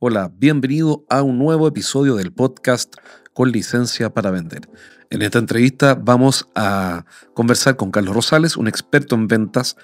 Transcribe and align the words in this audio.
Hola, 0.00 0.30
bienvenido 0.32 1.04
a 1.08 1.22
un 1.22 1.40
nuevo 1.40 1.66
episodio 1.66 2.14
del 2.14 2.32
podcast 2.32 2.94
con 3.32 3.50
licencia 3.50 4.14
para 4.14 4.30
vender. 4.30 4.70
En 5.10 5.22
esta 5.22 5.40
entrevista 5.40 5.96
vamos 5.96 6.46
a 6.54 7.04
conversar 7.34 7.74
con 7.74 7.90
Carlos 7.90 8.14
Rosales, 8.14 8.56
un 8.56 8.68
experto 8.68 9.16
en 9.16 9.26
ventas 9.26 9.76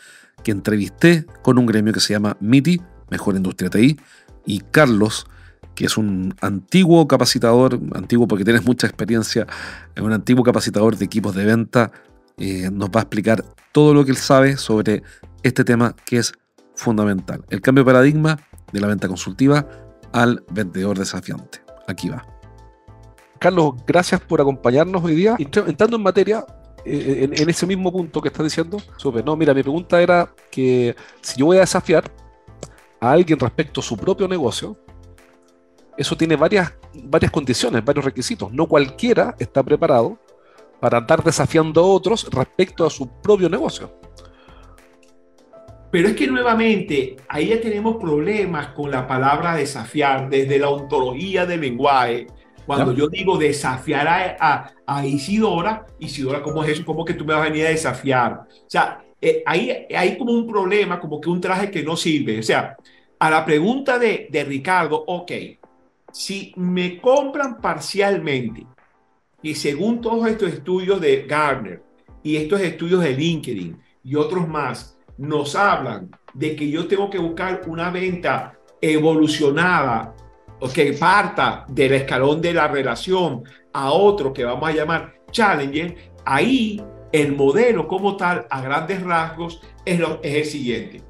que 0.45 0.53
entrevisté 0.53 1.27
con 1.43 1.59
un 1.59 1.67
gremio 1.67 1.93
que 1.93 1.99
se 1.99 2.13
llama 2.13 2.37
MITI, 2.39 2.81
Mejor 3.11 3.35
Industria 3.35 3.71
TI, 3.71 3.99
y 4.47 4.61
Carlos, 4.61 5.27
que 5.75 5.87
es 5.87 5.99
un 5.99 6.37
antiguo 6.41 7.09
capacitador, 7.09 7.81
antiguo 7.97 8.29
porque 8.29 8.45
tienes 8.45 8.65
mucha 8.65 8.87
experiencia, 8.87 9.49
es 9.97 10.01
un 10.01 10.13
antiguo 10.13 10.45
capacitador 10.45 10.97
de 10.97 11.07
equipos 11.07 11.35
de 11.35 11.45
venta, 11.45 11.91
eh, 12.39 12.71
nos 12.71 12.89
va 12.91 13.01
a 13.01 13.03
explicar 13.03 13.45
todo 13.73 13.93
lo 13.93 14.05
que 14.05 14.13
él 14.13 14.17
sabe 14.17 14.59
sobre 14.59 15.03
este 15.43 15.65
tema 15.65 15.97
que 16.07 16.19
es 16.19 16.35
fundamental, 16.77 17.45
el 17.51 17.61
cambio 17.61 17.83
de 17.83 17.87
paradigma 17.87 18.39
de 18.73 18.81
la 18.81 18.87
venta 18.87 19.09
consultiva 19.09 19.84
al 20.15 20.45
vendedor 20.49 20.97
desafiante. 20.97 21.61
Aquí 21.89 22.09
va. 22.09 22.25
Carlos, 23.41 23.75
gracias 23.85 24.21
por 24.21 24.41
acompañarnos 24.41 25.03
hoy 25.05 25.17
día. 25.17 25.37
Entrando 25.39 25.97
en 25.97 26.03
materia, 26.03 26.47
eh, 26.85 27.29
en, 27.31 27.51
ese 27.51 27.67
mismo 27.67 27.93
punto 27.93 28.23
que 28.23 28.29
estás 28.29 28.45
diciendo, 28.45 28.79
no, 29.27 29.37
mira, 29.37 29.53
mi 29.53 29.63
pregunta 29.63 30.01
era 30.01 30.33
que 30.51 30.95
si 31.21 31.41
yo 31.41 31.47
voy 31.47 31.57
a 31.57 31.61
desafiar 31.61 32.05
a 33.01 33.11
alguien 33.11 33.39
respecto 33.41 33.81
a 33.81 33.83
su 33.83 33.97
propio 33.97 34.29
negocio, 34.29 34.79
eso 35.97 36.17
tiene 36.17 36.37
varias, 36.37 36.73
varias 36.95 37.33
condiciones, 37.33 37.85
varios 37.85 38.05
requisitos. 38.05 38.53
No 38.53 38.67
cualquiera 38.67 39.35
está 39.41 39.65
preparado 39.65 40.17
para 40.81 40.99
andar 40.99 41.25
desafiando 41.25 41.81
a 41.81 41.87
otros 41.87 42.29
respecto 42.31 42.87
a 42.87 42.91
su 42.91 43.09
propio 43.21 43.49
negocio. 43.51 43.99
Pero 45.95 46.09
es 46.09 46.17
que 46.17 46.27
nuevamente 46.27 47.15
ahí 47.29 47.51
ya 47.51 47.61
tenemos 47.61 47.99
problemas 47.99 48.67
con 48.73 48.91
la 48.91 49.07
palabra 49.07 49.55
desafiar 49.55 50.29
desde 50.29 50.59
la 50.59 50.69
ontología 50.69 51.47
del 51.47 51.61
lenguaje. 51.61 52.27
Cuando 52.67 52.93
yo 52.93 53.07
digo 53.07 53.39
desafiar 53.39 54.09
a, 54.41 54.73
a, 54.85 55.07
Isidora, 55.07 55.87
Isidora, 56.01 56.43
¿cómo 56.43 56.65
es 56.65 56.71
eso? 56.71 56.85
¿Cómo 56.85 57.05
que 57.05 57.15
tú 57.15 57.25
me 57.25 57.33
vas 57.33 57.47
a 57.47 57.49
venir 57.49 57.67
a 57.67 57.69
desafiar? 57.69 58.33
O 58.33 58.67
sea, 58.67 59.05
eh, 59.21 59.45
ahí 59.47 59.87
hay 59.97 60.19
como 60.19 60.33
un 60.33 60.49
problema, 60.49 60.99
como 60.99 61.21
que 61.21 61.31
un 61.31 61.41
traje 61.41 61.71
que 61.71 61.85
no 61.85 61.97
sirve. 61.97 62.41
O 62.41 62.43
sea, 62.43 62.77
a 63.21 63.31
la 63.31 63.45
pregunta 63.45 63.97
de, 63.97 64.27
de 64.29 64.43
Ricardo, 64.43 65.05
ok, 65.07 65.31
si 66.11 66.53
me 66.57 67.01
compran 67.01 67.61
parcialmente 67.61 68.67
y 69.43 69.55
según 69.55 70.01
todos 70.01 70.27
estos 70.27 70.55
estudios 70.55 71.01
de 71.01 71.23
Gartner 71.23 71.85
y 72.21 72.35
estos 72.35 72.61
estudios 72.63 73.01
de 73.01 73.13
LinkedIn 73.13 73.79
y 74.03 74.17
otros 74.17 74.49
más, 74.49 74.94
nos 75.19 75.55
hablan 75.55 76.11
de 76.33 76.57
que 76.57 76.69
yo 76.69 76.87
tengo 76.87 77.09
que 77.11 77.19
buscar 77.19 77.63
una 77.67 77.91
venta 77.91 78.59
evolucionada 78.81 80.15
o 80.61 80.69
que 80.69 80.93
parta 80.93 81.65
del 81.69 81.93
escalón 81.95 82.41
de 82.41 82.55
la 82.55 82.69
relación 82.69 83.43
a 83.73 83.93
otro 83.93 84.33
que 84.33 84.45
vamos 84.45 84.69
a 84.69 84.73
llamar 84.73 85.15
challenger, 85.31 86.13
ahí 86.25 86.83
el 87.13 87.33
modelo 87.33 87.87
como 87.87 88.17
tal, 88.17 88.47
a 88.51 88.61
grandes 88.61 89.03
rasgos, 89.03 89.61
es, 89.85 89.99
lo, 89.99 90.21
el 90.23 90.45
siguiente. 90.45 91.03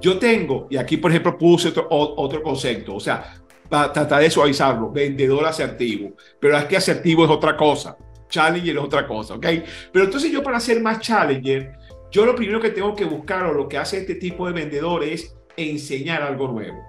Yo 0.00 0.18
tengo, 0.18 0.66
y 0.70 0.76
aquí 0.76 0.96
por 0.96 1.10
ejemplo 1.10 1.38
puse 1.38 1.68
otro, 1.68 1.86
otro 1.90 2.42
concepto, 2.42 2.96
o 2.96 3.00
sea, 3.00 3.34
para 3.68 3.92
tratar 3.92 4.22
de 4.22 4.30
suavizarlo, 4.30 4.90
vendedor 4.90 5.44
asertivo, 5.44 6.12
pero 6.40 6.56
es 6.56 6.64
que 6.64 6.76
asertivo 6.76 7.24
es 7.24 7.30
otra 7.30 7.56
cosa, 7.56 7.96
challenger 8.28 8.76
es 8.76 8.82
otra 8.82 9.06
cosa, 9.06 9.34
¿ok? 9.34 9.46
Pero 9.92 10.04
entonces 10.04 10.30
yo 10.30 10.42
para 10.42 10.60
ser 10.60 10.80
más 10.80 11.00
challenger, 11.00 11.72
yo 12.16 12.24
lo 12.24 12.34
primero 12.34 12.62
que 12.62 12.70
tengo 12.70 12.96
que 12.96 13.04
buscar 13.04 13.44
o 13.44 13.52
lo 13.52 13.68
que 13.68 13.76
hace 13.76 13.98
este 13.98 14.14
tipo 14.14 14.46
de 14.46 14.54
vendedor 14.54 15.04
es 15.04 15.36
enseñar 15.54 16.22
algo 16.22 16.48
nuevo. 16.48 16.82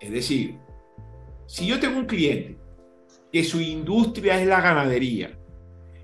Es 0.00 0.10
decir, 0.10 0.56
si 1.44 1.66
yo 1.66 1.78
tengo 1.78 1.98
un 1.98 2.06
cliente 2.06 2.56
que 3.30 3.44
su 3.44 3.60
industria 3.60 4.40
es 4.40 4.46
la 4.46 4.62
ganadería 4.62 5.38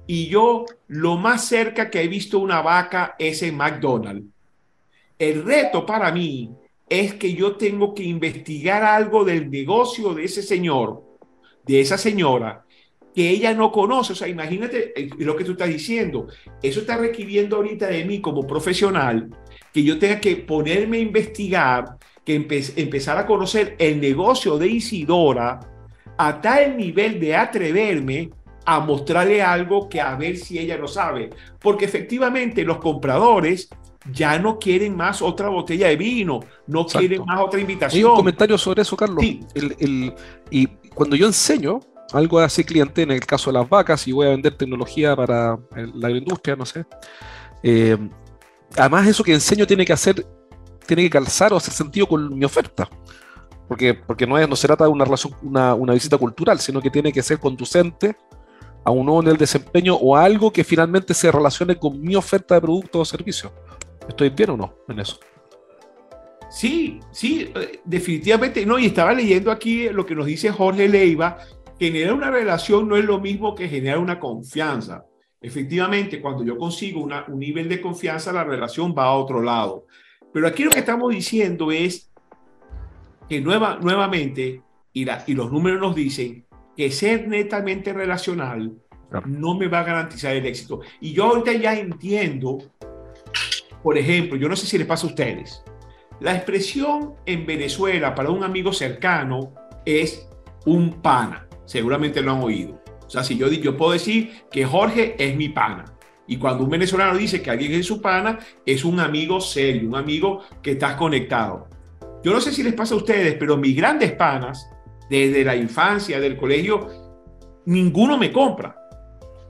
y 0.06 0.26
yo 0.26 0.66
lo 0.88 1.16
más 1.16 1.46
cerca 1.46 1.88
que 1.88 2.02
he 2.02 2.08
visto 2.08 2.38
una 2.38 2.60
vaca 2.60 3.16
es 3.18 3.42
en 3.42 3.56
McDonald's, 3.56 4.26
el 5.18 5.42
reto 5.42 5.86
para 5.86 6.12
mí 6.12 6.54
es 6.86 7.14
que 7.14 7.32
yo 7.32 7.56
tengo 7.56 7.94
que 7.94 8.02
investigar 8.02 8.84
algo 8.84 9.24
del 9.24 9.50
negocio 9.50 10.12
de 10.12 10.24
ese 10.24 10.42
señor, 10.42 11.02
de 11.64 11.80
esa 11.80 11.96
señora, 11.96 12.66
que 13.14 13.28
ella 13.30 13.54
no 13.54 13.72
conoce. 13.72 14.12
O 14.12 14.16
sea, 14.16 14.28
imagínate 14.28 14.92
eh, 15.00 15.10
lo 15.18 15.36
que 15.36 15.44
tú 15.44 15.52
estás 15.52 15.68
diciendo. 15.68 16.28
Eso 16.62 16.80
está 16.80 16.96
requiriendo 16.96 17.56
ahorita 17.56 17.86
de 17.86 18.04
mí 18.04 18.20
como 18.20 18.46
profesional 18.46 19.30
que 19.72 19.82
yo 19.82 19.98
tenga 19.98 20.20
que 20.20 20.36
ponerme 20.36 20.98
a 20.98 21.00
investigar, 21.00 21.96
que 22.24 22.34
empezar 22.34 23.18
a 23.18 23.26
conocer 23.26 23.76
el 23.78 24.00
negocio 24.00 24.58
de 24.58 24.68
Isidora 24.68 25.60
a 26.18 26.40
tal 26.40 26.76
nivel 26.76 27.18
de 27.20 27.36
atreverme 27.36 28.30
a 28.66 28.80
mostrarle 28.80 29.42
algo 29.42 29.88
que 29.88 30.00
a 30.00 30.14
ver 30.16 30.36
si 30.36 30.58
ella 30.58 30.76
lo 30.76 30.86
sabe. 30.86 31.30
Porque 31.58 31.84
efectivamente 31.84 32.64
los 32.64 32.78
compradores 32.78 33.68
ya 34.12 34.38
no 34.38 34.58
quieren 34.58 34.96
más 34.96 35.22
otra 35.22 35.48
botella 35.48 35.88
de 35.88 35.96
vino, 35.96 36.40
no 36.66 36.86
quieren 36.86 37.24
más 37.24 37.40
otra 37.40 37.60
invitación. 37.60 38.10
un 38.10 38.16
comentario 38.16 38.58
sobre 38.58 38.82
eso, 38.82 38.96
Carlos. 38.96 39.22
Sí. 39.22 39.40
y 40.50 40.66
cuando 40.94 41.16
yo 41.16 41.26
enseño, 41.26 41.80
algo 42.12 42.38
así 42.40 42.64
cliente, 42.64 43.02
en 43.02 43.10
el 43.10 43.20
caso 43.20 43.50
de 43.50 43.58
las 43.58 43.68
vacas, 43.68 44.06
y 44.06 44.12
voy 44.12 44.26
a 44.26 44.30
vender 44.30 44.56
tecnología 44.56 45.14
para 45.14 45.58
la 45.74 46.06
agroindustria, 46.06 46.56
no 46.56 46.66
sé. 46.66 46.84
Eh, 47.62 47.96
además, 48.76 49.06
eso 49.06 49.22
que 49.22 49.32
enseño 49.32 49.66
tiene 49.66 49.84
que 49.84 49.92
hacer, 49.92 50.26
tiene 50.86 51.02
que 51.02 51.10
calzar 51.10 51.52
o 51.52 51.56
hacer 51.56 51.72
sentido 51.72 52.06
con 52.06 52.36
mi 52.36 52.44
oferta. 52.44 52.88
Porque, 53.68 53.94
porque 53.94 54.26
no, 54.26 54.36
es, 54.36 54.48
no 54.48 54.56
se 54.56 54.66
trata 54.66 54.84
de 54.84 54.90
una 54.90 55.04
relación, 55.04 55.34
una, 55.42 55.74
una 55.74 55.92
visita 55.92 56.18
cultural, 56.18 56.58
sino 56.58 56.80
que 56.80 56.90
tiene 56.90 57.12
que 57.12 57.22
ser 57.22 57.38
conducente 57.38 58.16
a 58.84 58.90
un 58.90 59.06
nuevo 59.06 59.22
nivel 59.22 59.36
de 59.36 59.42
desempeño 59.42 59.94
o 59.94 60.16
a 60.16 60.24
algo 60.24 60.52
que 60.52 60.64
finalmente 60.64 61.14
se 61.14 61.30
relacione 61.30 61.76
con 61.76 62.00
mi 62.00 62.16
oferta 62.16 62.56
de 62.56 62.60
producto 62.60 63.00
o 63.00 63.04
servicio. 63.04 63.52
¿Estoy 64.08 64.30
bien 64.30 64.50
o 64.50 64.56
no 64.56 64.74
en 64.88 64.98
eso? 64.98 65.20
Sí, 66.50 66.98
sí, 67.12 67.52
eh, 67.54 67.80
definitivamente. 67.84 68.66
No, 68.66 68.78
y 68.78 68.86
estaba 68.86 69.14
leyendo 69.14 69.52
aquí 69.52 69.88
lo 69.88 70.04
que 70.04 70.16
nos 70.16 70.26
dice 70.26 70.50
Jorge 70.50 70.88
Leiva, 70.88 71.38
generar 71.80 72.12
una 72.12 72.30
relación 72.30 72.86
no 72.86 72.96
es 72.98 73.04
lo 73.06 73.18
mismo 73.18 73.54
que 73.54 73.66
generar 73.66 73.98
una 73.98 74.20
confianza. 74.20 75.06
Efectivamente, 75.40 76.20
cuando 76.20 76.44
yo 76.44 76.58
consigo 76.58 77.02
un 77.02 77.38
nivel 77.38 77.70
de 77.70 77.80
confianza, 77.80 78.34
la 78.34 78.44
relación 78.44 78.94
va 78.96 79.04
a 79.04 79.14
otro 79.14 79.40
lado. 79.40 79.86
Pero 80.30 80.46
aquí 80.46 80.62
lo 80.62 80.70
que 80.70 80.80
estamos 80.80 81.10
diciendo 81.10 81.72
es 81.72 82.12
que 83.26 83.40
nueva, 83.40 83.78
nuevamente, 83.80 84.60
y, 84.92 85.06
y 85.26 85.34
los 85.34 85.50
números 85.50 85.80
nos 85.80 85.94
dicen 85.94 86.44
que 86.76 86.90
ser 86.90 87.26
netamente 87.26 87.94
relacional 87.94 88.76
no 89.24 89.56
me 89.56 89.66
va 89.66 89.80
a 89.80 89.84
garantizar 89.84 90.36
el 90.36 90.44
éxito. 90.44 90.80
Y 91.00 91.14
yo 91.14 91.24
ahorita 91.24 91.54
ya 91.54 91.74
entiendo, 91.78 92.58
por 93.82 93.96
ejemplo, 93.96 94.36
yo 94.36 94.50
no 94.50 94.56
sé 94.56 94.66
si 94.66 94.76
les 94.76 94.86
pasa 94.86 95.06
a 95.06 95.10
ustedes, 95.10 95.64
la 96.20 96.36
expresión 96.36 97.14
en 97.24 97.46
Venezuela 97.46 98.14
para 98.14 98.30
un 98.30 98.44
amigo 98.44 98.70
cercano 98.74 99.54
es 99.86 100.28
un 100.66 101.00
pana 101.00 101.46
seguramente 101.70 102.20
lo 102.20 102.32
han 102.32 102.42
oído. 102.42 102.82
O 103.06 103.08
sea, 103.08 103.22
si 103.22 103.38
yo, 103.38 103.46
yo 103.46 103.76
puedo 103.76 103.92
decir 103.92 104.42
que 104.50 104.64
Jorge 104.64 105.14
es 105.16 105.36
mi 105.36 105.50
pana. 105.50 105.84
Y 106.26 106.36
cuando 106.36 106.64
un 106.64 106.70
venezolano 106.70 107.16
dice 107.16 107.40
que 107.40 107.50
alguien 107.50 107.72
es 107.74 107.86
su 107.86 108.02
pana, 108.02 108.40
es 108.66 108.84
un 108.84 108.98
amigo 108.98 109.40
serio, 109.40 109.88
un 109.88 109.94
amigo 109.94 110.42
que 110.62 110.72
estás 110.72 110.96
conectado. 110.96 111.68
Yo 112.24 112.32
no 112.32 112.40
sé 112.40 112.50
si 112.52 112.64
les 112.64 112.74
pasa 112.74 112.94
a 112.94 112.96
ustedes, 112.96 113.36
pero 113.38 113.56
mis 113.56 113.76
grandes 113.76 114.10
panas, 114.12 114.68
desde 115.08 115.44
la 115.44 115.54
infancia, 115.54 116.18
del 116.18 116.36
colegio, 116.36 116.88
ninguno 117.66 118.18
me 118.18 118.32
compra. 118.32 118.76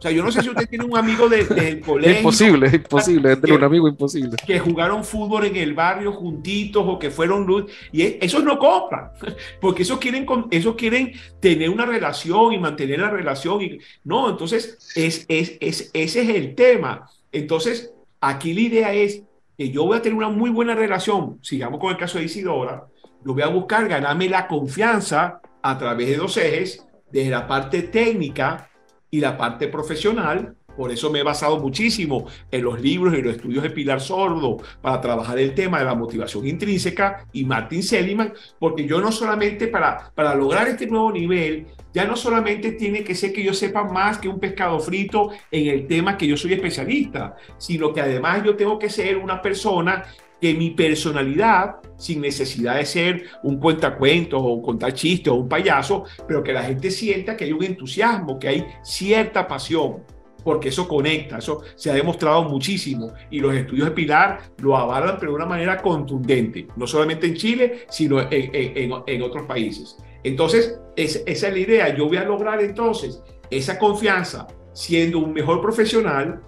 O 0.00 0.02
sea, 0.02 0.12
yo 0.12 0.24
no 0.24 0.32
sé 0.32 0.40
si 0.40 0.48
usted 0.48 0.66
tiene 0.66 0.86
un 0.86 0.96
amigo 0.96 1.28
del 1.28 1.46
de, 1.48 1.78
colegio. 1.80 2.10
Es 2.10 2.18
imposible, 2.20 2.66
es 2.68 2.72
imposible, 2.72 3.32
es 3.32 3.50
un 3.50 3.62
amigo 3.62 3.86
imposible. 3.86 4.34
Que 4.46 4.58
jugaron 4.58 5.04
fútbol 5.04 5.44
en 5.44 5.56
el 5.56 5.74
barrio 5.74 6.12
juntitos 6.12 6.82
o 6.86 6.98
que 6.98 7.10
fueron 7.10 7.44
luz. 7.44 7.70
Y 7.92 8.00
e, 8.00 8.18
esos 8.22 8.42
no 8.42 8.58
compran, 8.58 9.10
porque 9.60 9.82
esos 9.82 9.98
quieren, 9.98 10.24
esos 10.50 10.74
quieren 10.74 11.12
tener 11.38 11.68
una 11.68 11.84
relación 11.84 12.54
y 12.54 12.58
mantener 12.58 13.00
la 13.00 13.10
relación. 13.10 13.60
Y, 13.60 13.78
no, 14.04 14.30
entonces, 14.30 14.78
es, 14.96 15.26
es, 15.28 15.58
es, 15.60 15.90
ese 15.92 16.22
es 16.22 16.28
el 16.30 16.54
tema. 16.54 17.06
Entonces, 17.30 17.92
aquí 18.22 18.54
la 18.54 18.60
idea 18.62 18.94
es 18.94 19.22
que 19.58 19.68
yo 19.68 19.84
voy 19.84 19.98
a 19.98 20.02
tener 20.02 20.16
una 20.16 20.30
muy 20.30 20.48
buena 20.48 20.74
relación. 20.74 21.40
Sigamos 21.42 21.78
con 21.78 21.90
el 21.90 21.98
caso 21.98 22.16
de 22.16 22.24
Isidora. 22.24 22.86
Yo 23.22 23.34
voy 23.34 23.42
a 23.42 23.48
buscar 23.48 23.86
ganarme 23.86 24.30
la 24.30 24.48
confianza 24.48 25.42
a 25.60 25.76
través 25.76 26.08
de 26.08 26.16
dos 26.16 26.38
ejes 26.38 26.86
desde 27.12 27.28
la 27.28 27.46
parte 27.46 27.82
técnica 27.82 28.70
y 29.10 29.20
la 29.20 29.36
parte 29.36 29.68
profesional 29.68 30.56
por 30.76 30.90
eso 30.90 31.10
me 31.10 31.20
he 31.20 31.22
basado 31.22 31.58
muchísimo 31.58 32.26
en 32.50 32.64
los 32.64 32.80
libros 32.80 33.12
y 33.12 33.22
los 33.22 33.34
estudios 33.34 33.62
de 33.62 33.70
Pilar 33.70 34.00
Sordo 34.00 34.58
para 34.80 35.00
trabajar 35.00 35.38
el 35.38 35.54
tema 35.54 35.78
de 35.78 35.84
la 35.84 35.94
motivación 35.94 36.46
intrínseca 36.46 37.26
y 37.32 37.44
Martin 37.44 37.82
Seligman, 37.82 38.32
porque 38.58 38.86
yo 38.86 39.00
no 39.00 39.12
solamente 39.12 39.66
para, 39.66 40.10
para 40.14 40.34
lograr 40.34 40.68
este 40.68 40.86
nuevo 40.86 41.12
nivel, 41.12 41.66
ya 41.92 42.04
no 42.04 42.16
solamente 42.16 42.72
tiene 42.72 43.02
que 43.02 43.14
ser 43.14 43.32
que 43.32 43.42
yo 43.42 43.52
sepa 43.52 43.84
más 43.84 44.18
que 44.18 44.28
un 44.28 44.38
pescado 44.38 44.78
frito 44.80 45.30
en 45.50 45.66
el 45.68 45.86
tema 45.86 46.16
que 46.16 46.26
yo 46.26 46.36
soy 46.36 46.54
especialista, 46.54 47.36
sino 47.58 47.92
que 47.92 48.00
además 48.00 48.42
yo 48.44 48.56
tengo 48.56 48.78
que 48.78 48.88
ser 48.88 49.18
una 49.18 49.42
persona 49.42 50.04
que 50.40 50.54
mi 50.54 50.70
personalidad, 50.70 51.76
sin 51.96 52.20
necesidad 52.20 52.76
de 52.76 52.86
ser 52.86 53.24
un 53.42 53.58
cuentacuentos 53.58 54.40
o 54.42 54.62
contar 54.62 54.94
chistes 54.94 55.32
o 55.32 55.36
un 55.36 55.48
payaso, 55.48 56.04
pero 56.26 56.42
que 56.42 56.52
la 56.52 56.62
gente 56.62 56.90
sienta 56.90 57.36
que 57.36 57.44
hay 57.44 57.52
un 57.52 57.62
entusiasmo, 57.62 58.38
que 58.38 58.48
hay 58.48 58.66
cierta 58.82 59.46
pasión 59.46 60.02
porque 60.42 60.70
eso 60.70 60.88
conecta, 60.88 61.38
eso 61.38 61.62
se 61.74 61.90
ha 61.90 61.94
demostrado 61.94 62.44
muchísimo 62.44 63.12
y 63.30 63.40
los 63.40 63.54
estudios 63.54 63.88
de 63.88 63.94
Pilar 63.94 64.40
lo 64.58 64.76
avalan 64.76 65.16
pero 65.18 65.32
de 65.32 65.36
una 65.36 65.46
manera 65.46 65.76
contundente, 65.76 66.66
no 66.76 66.86
solamente 66.86 67.26
en 67.26 67.34
Chile, 67.34 67.86
sino 67.88 68.20
en, 68.30 69.22
otros 69.22 69.46
países. 69.46 69.96
Entonces, 70.22 70.80
esa 70.96 71.20
es 71.26 71.42
la 71.42 71.58
idea, 71.58 71.94
yo 71.94 72.06
voy 72.06 72.16
a 72.16 72.24
lograr 72.24 72.60
entonces 72.62 73.22
esa 73.50 73.78
confianza 73.78 74.46
siendo 74.72 75.18
un 75.18 75.32
mejor 75.32 75.60
profesional, 75.60 76.40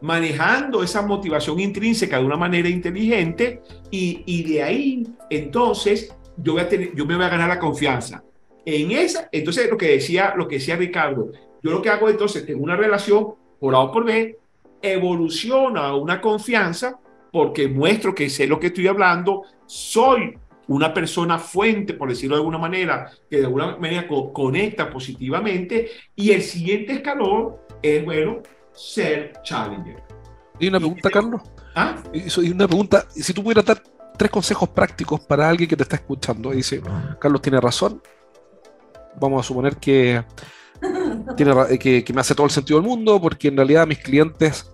manejando 0.00 0.82
esa 0.82 1.02
motivación 1.02 1.60
intrínseca 1.60 2.18
de 2.18 2.24
una 2.24 2.36
manera 2.36 2.68
inteligente 2.68 3.60
y, 3.90 4.42
de 4.42 4.62
ahí 4.62 5.06
entonces 5.30 6.14
yo, 6.36 6.52
voy 6.52 6.62
a 6.62 6.68
tener, 6.68 6.94
yo 6.94 7.06
me 7.06 7.16
voy 7.16 7.24
a 7.24 7.30
ganar 7.30 7.48
la 7.48 7.58
confianza. 7.58 8.22
En 8.64 8.90
esa, 8.90 9.28
entonces 9.32 9.70
lo 9.70 9.76
que 9.76 9.90
decía, 9.90 10.34
lo 10.36 10.48
que 10.48 10.56
decía 10.56 10.76
Ricardo, 10.76 11.32
yo 11.62 11.70
lo 11.70 11.80
que 11.80 11.88
hago 11.88 12.08
entonces, 12.08 12.44
tengo 12.44 12.62
una 12.62 12.76
relación 12.76 13.34
por 13.58 13.74
A 13.74 13.80
o 13.80 13.92
por 13.92 14.04
B, 14.04 14.38
evoluciona 14.82 15.94
una 15.94 16.20
confianza 16.20 16.98
porque 17.32 17.68
muestro 17.68 18.14
que 18.14 18.30
sé 18.30 18.46
lo 18.46 18.58
que 18.58 18.68
estoy 18.68 18.86
hablando, 18.86 19.42
soy 19.66 20.38
una 20.68 20.92
persona 20.92 21.38
fuente, 21.38 21.94
por 21.94 22.08
decirlo 22.08 22.36
de 22.36 22.40
alguna 22.40 22.58
manera, 22.58 23.10
que 23.30 23.38
de 23.38 23.44
alguna 23.44 23.76
manera 23.76 24.08
conecta 24.08 24.90
positivamente, 24.90 25.90
y 26.14 26.30
el 26.30 26.42
siguiente 26.42 26.94
escalón 26.94 27.56
es, 27.82 28.04
bueno, 28.04 28.42
ser 28.76 29.32
challenger. 29.42 30.02
Y 30.58 30.68
una 30.68 30.78
pregunta, 30.78 31.10
Carlos. 31.10 31.42
¿Ah? 31.74 31.96
Y 32.12 32.50
una 32.50 32.66
pregunta, 32.66 33.06
si 33.10 33.32
tú 33.32 33.42
pudieras 33.42 33.64
dar 33.64 33.82
tres 34.16 34.30
consejos 34.30 34.68
prácticos 34.70 35.20
para 35.20 35.48
alguien 35.48 35.68
que 35.68 35.76
te 35.76 35.82
está 35.82 35.96
escuchando, 35.96 36.52
y 36.52 36.58
dice, 36.58 36.80
Carlos 37.20 37.42
tiene 37.42 37.60
razón, 37.60 38.00
vamos 39.20 39.44
a 39.44 39.48
suponer 39.48 39.76
que 39.76 40.24
tiene, 41.36 41.52
eh, 41.70 41.78
que, 41.78 42.04
que, 42.04 42.12
me 42.12 42.20
hace 42.20 42.34
todo 42.34 42.46
el 42.46 42.52
sentido 42.52 42.80
del 42.80 42.88
mundo, 42.88 43.20
porque 43.20 43.48
en 43.48 43.56
realidad 43.56 43.86
mis 43.86 43.98
clientes 43.98 44.70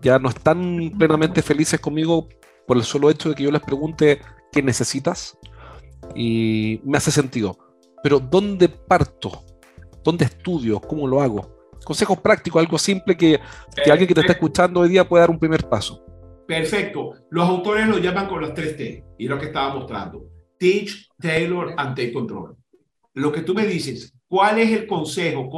ya 0.00 0.18
no 0.18 0.28
están 0.28 0.92
plenamente 0.98 1.42
felices 1.42 1.80
conmigo 1.80 2.28
por 2.66 2.76
el 2.76 2.84
solo 2.84 3.10
hecho 3.10 3.30
de 3.30 3.34
que 3.34 3.44
yo 3.44 3.50
les 3.50 3.62
pregunte 3.62 4.20
qué 4.52 4.62
necesitas 4.62 5.36
y 6.14 6.80
me 6.84 6.98
hace 6.98 7.10
sentido. 7.10 7.58
Pero 8.02 8.20
¿dónde 8.20 8.68
parto? 8.68 9.44
¿Dónde 10.02 10.26
estudio? 10.26 10.80
¿Cómo 10.80 11.08
lo 11.08 11.22
hago? 11.22 11.54
Consejos 11.84 12.18
prácticos, 12.18 12.60
algo 12.60 12.78
simple 12.78 13.16
que, 13.16 13.38
que 13.84 13.90
alguien 13.90 14.08
que 14.08 14.14
te 14.14 14.20
está 14.20 14.32
escuchando 14.32 14.80
hoy 14.80 14.88
día 14.88 15.08
pueda 15.08 15.22
dar 15.22 15.30
un 15.30 15.38
primer 15.38 15.68
paso. 15.68 16.04
Perfecto. 16.46 17.12
Los 17.30 17.48
autores 17.48 17.86
lo 17.86 17.98
llaman 17.98 18.26
con 18.28 18.40
los 18.40 18.54
tres 18.54 18.76
T, 18.76 19.04
y 19.18 19.28
lo 19.28 19.38
que 19.38 19.46
estaba 19.46 19.74
mostrando. 19.74 20.24
Teach, 20.58 21.08
Taylor, 21.20 21.74
and 21.76 21.96
Take 21.96 22.12
Control. 22.12 22.56
Lo 23.14 23.30
que 23.30 23.42
tú 23.42 23.54
me 23.54 23.66
dices, 23.66 24.14
¿Cuál 24.34 24.58
es 24.58 24.72
el 24.72 24.88
consejo? 24.88 25.48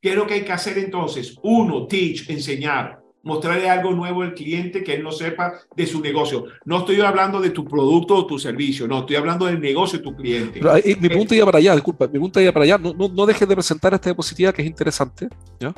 ¿Qué 0.00 0.10
es 0.10 0.14
lo 0.14 0.24
que 0.24 0.34
hay 0.34 0.44
que 0.44 0.52
hacer 0.52 0.78
entonces? 0.78 1.34
Uno, 1.42 1.88
teach, 1.88 2.30
enseñar, 2.30 3.00
mostrarle 3.22 3.68
algo 3.68 3.92
nuevo 3.92 4.22
al 4.22 4.34
cliente 4.34 4.82
que 4.82 4.94
él 4.94 5.02
no 5.02 5.12
sepa 5.12 5.54
de 5.76 5.86
su 5.86 6.00
negocio. 6.00 6.44
No 6.64 6.78
estoy 6.78 7.00
hablando 7.00 7.40
de 7.40 7.50
tu 7.50 7.64
producto 7.64 8.14
o 8.16 8.26
tu 8.26 8.38
servicio, 8.38 8.86
no, 8.88 9.00
estoy 9.00 9.16
hablando 9.16 9.46
del 9.46 9.60
negocio 9.60 9.98
de 9.98 10.04
tu 10.04 10.16
cliente. 10.16 10.60
mi 11.00 11.08
punto 11.08 11.34
iba 11.34 11.46
para 11.46 11.58
allá, 11.58 11.74
disculpa, 11.74 12.08
mi 12.08 12.18
punto 12.18 12.40
iba 12.40 12.52
para 12.52 12.64
allá. 12.64 12.78
No, 12.78 12.94
no, 12.94 13.26
dejes 13.26 13.48
de 13.48 13.54
presentar 13.54 13.94
esta 13.94 14.10
diapositiva 14.10 14.52
que 14.52 14.62
es 14.62 14.68
interesante, 14.68 15.28
¿ya? 15.58 15.74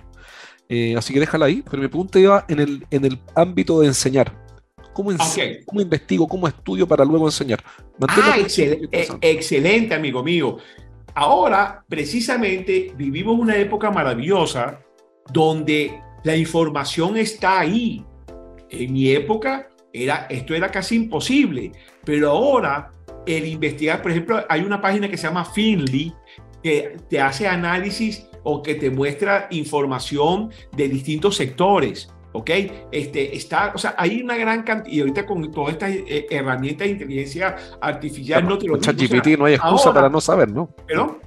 Eh, 0.68 0.94
así 0.96 1.12
que 1.12 1.20
déjala 1.20 1.46
ahí, 1.46 1.62
pero 1.68 1.82
mi 1.82 1.88
punto 1.88 2.18
iba 2.18 2.44
en 2.48 2.60
el, 2.60 2.86
en 2.90 3.04
el 3.04 3.18
ámbito 3.34 3.80
de 3.80 3.88
enseñar. 3.88 4.32
¿Cómo, 4.92 5.10
¿Cómo, 5.66 5.80
investigo, 5.80 6.28
cómo 6.28 6.46
estudio 6.46 6.86
para 6.86 7.04
luego 7.04 7.26
enseñar? 7.26 7.62
Ah, 8.08 8.36
eh, 8.38 8.88
excelente, 9.22 9.94
amigo 9.94 10.22
mío. 10.22 10.58
Ahora, 11.14 11.84
precisamente, 11.88 12.92
vivimos 12.96 13.38
una 13.38 13.56
época 13.56 13.90
maravillosa 13.90 14.80
donde 15.30 16.00
la 16.24 16.36
información 16.36 17.16
está 17.16 17.60
ahí. 17.60 18.04
En 18.70 18.92
mi 18.92 19.10
época, 19.10 19.68
era, 19.92 20.26
esto 20.30 20.54
era 20.54 20.70
casi 20.70 20.96
imposible, 20.96 21.72
pero 22.04 22.30
ahora 22.30 22.90
el 23.26 23.46
investigar, 23.46 24.02
por 24.02 24.10
ejemplo, 24.10 24.44
hay 24.48 24.62
una 24.62 24.80
página 24.80 25.08
que 25.08 25.16
se 25.16 25.26
llama 25.26 25.44
Finley 25.44 26.12
que 26.62 26.96
te 27.08 27.20
hace 27.20 27.46
análisis 27.46 28.26
o 28.44 28.62
que 28.62 28.74
te 28.74 28.90
muestra 28.90 29.48
información 29.50 30.50
de 30.76 30.88
distintos 30.88 31.36
sectores. 31.36 32.08
¿ok? 32.32 32.50
Este, 32.90 33.36
está, 33.36 33.72
o 33.74 33.78
sea, 33.78 33.94
hay 33.98 34.22
una 34.22 34.36
gran 34.36 34.62
cantidad, 34.62 34.94
y 34.94 35.00
ahorita 35.00 35.26
con 35.26 35.50
todas 35.50 35.74
estas 35.74 35.90
eh, 35.90 36.26
herramientas 36.30 36.86
de 36.86 36.92
inteligencia 36.92 37.56
artificial 37.80 38.46
no 38.46 38.58
te 38.58 38.66
lo 38.66 38.72
Con 38.72 38.80
ChatGPT 38.80 39.38
no 39.38 39.44
hay 39.44 39.54
excusa 39.54 39.92
para 39.92 40.08
no 40.08 40.20
saber, 40.20 40.50
¿no? 40.50 40.70
¿Pero? 40.86 41.20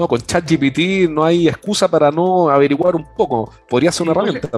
No, 0.00 0.08
con 0.08 0.18
ChatGPT 0.18 1.10
no 1.10 1.22
hay 1.22 1.46
excusa 1.46 1.86
para 1.86 2.10
no 2.10 2.48
averiguar 2.48 2.96
un 2.96 3.04
poco. 3.14 3.52
Podría 3.68 3.92
ser 3.92 4.04
una 4.04 4.12
herramienta. 4.12 4.48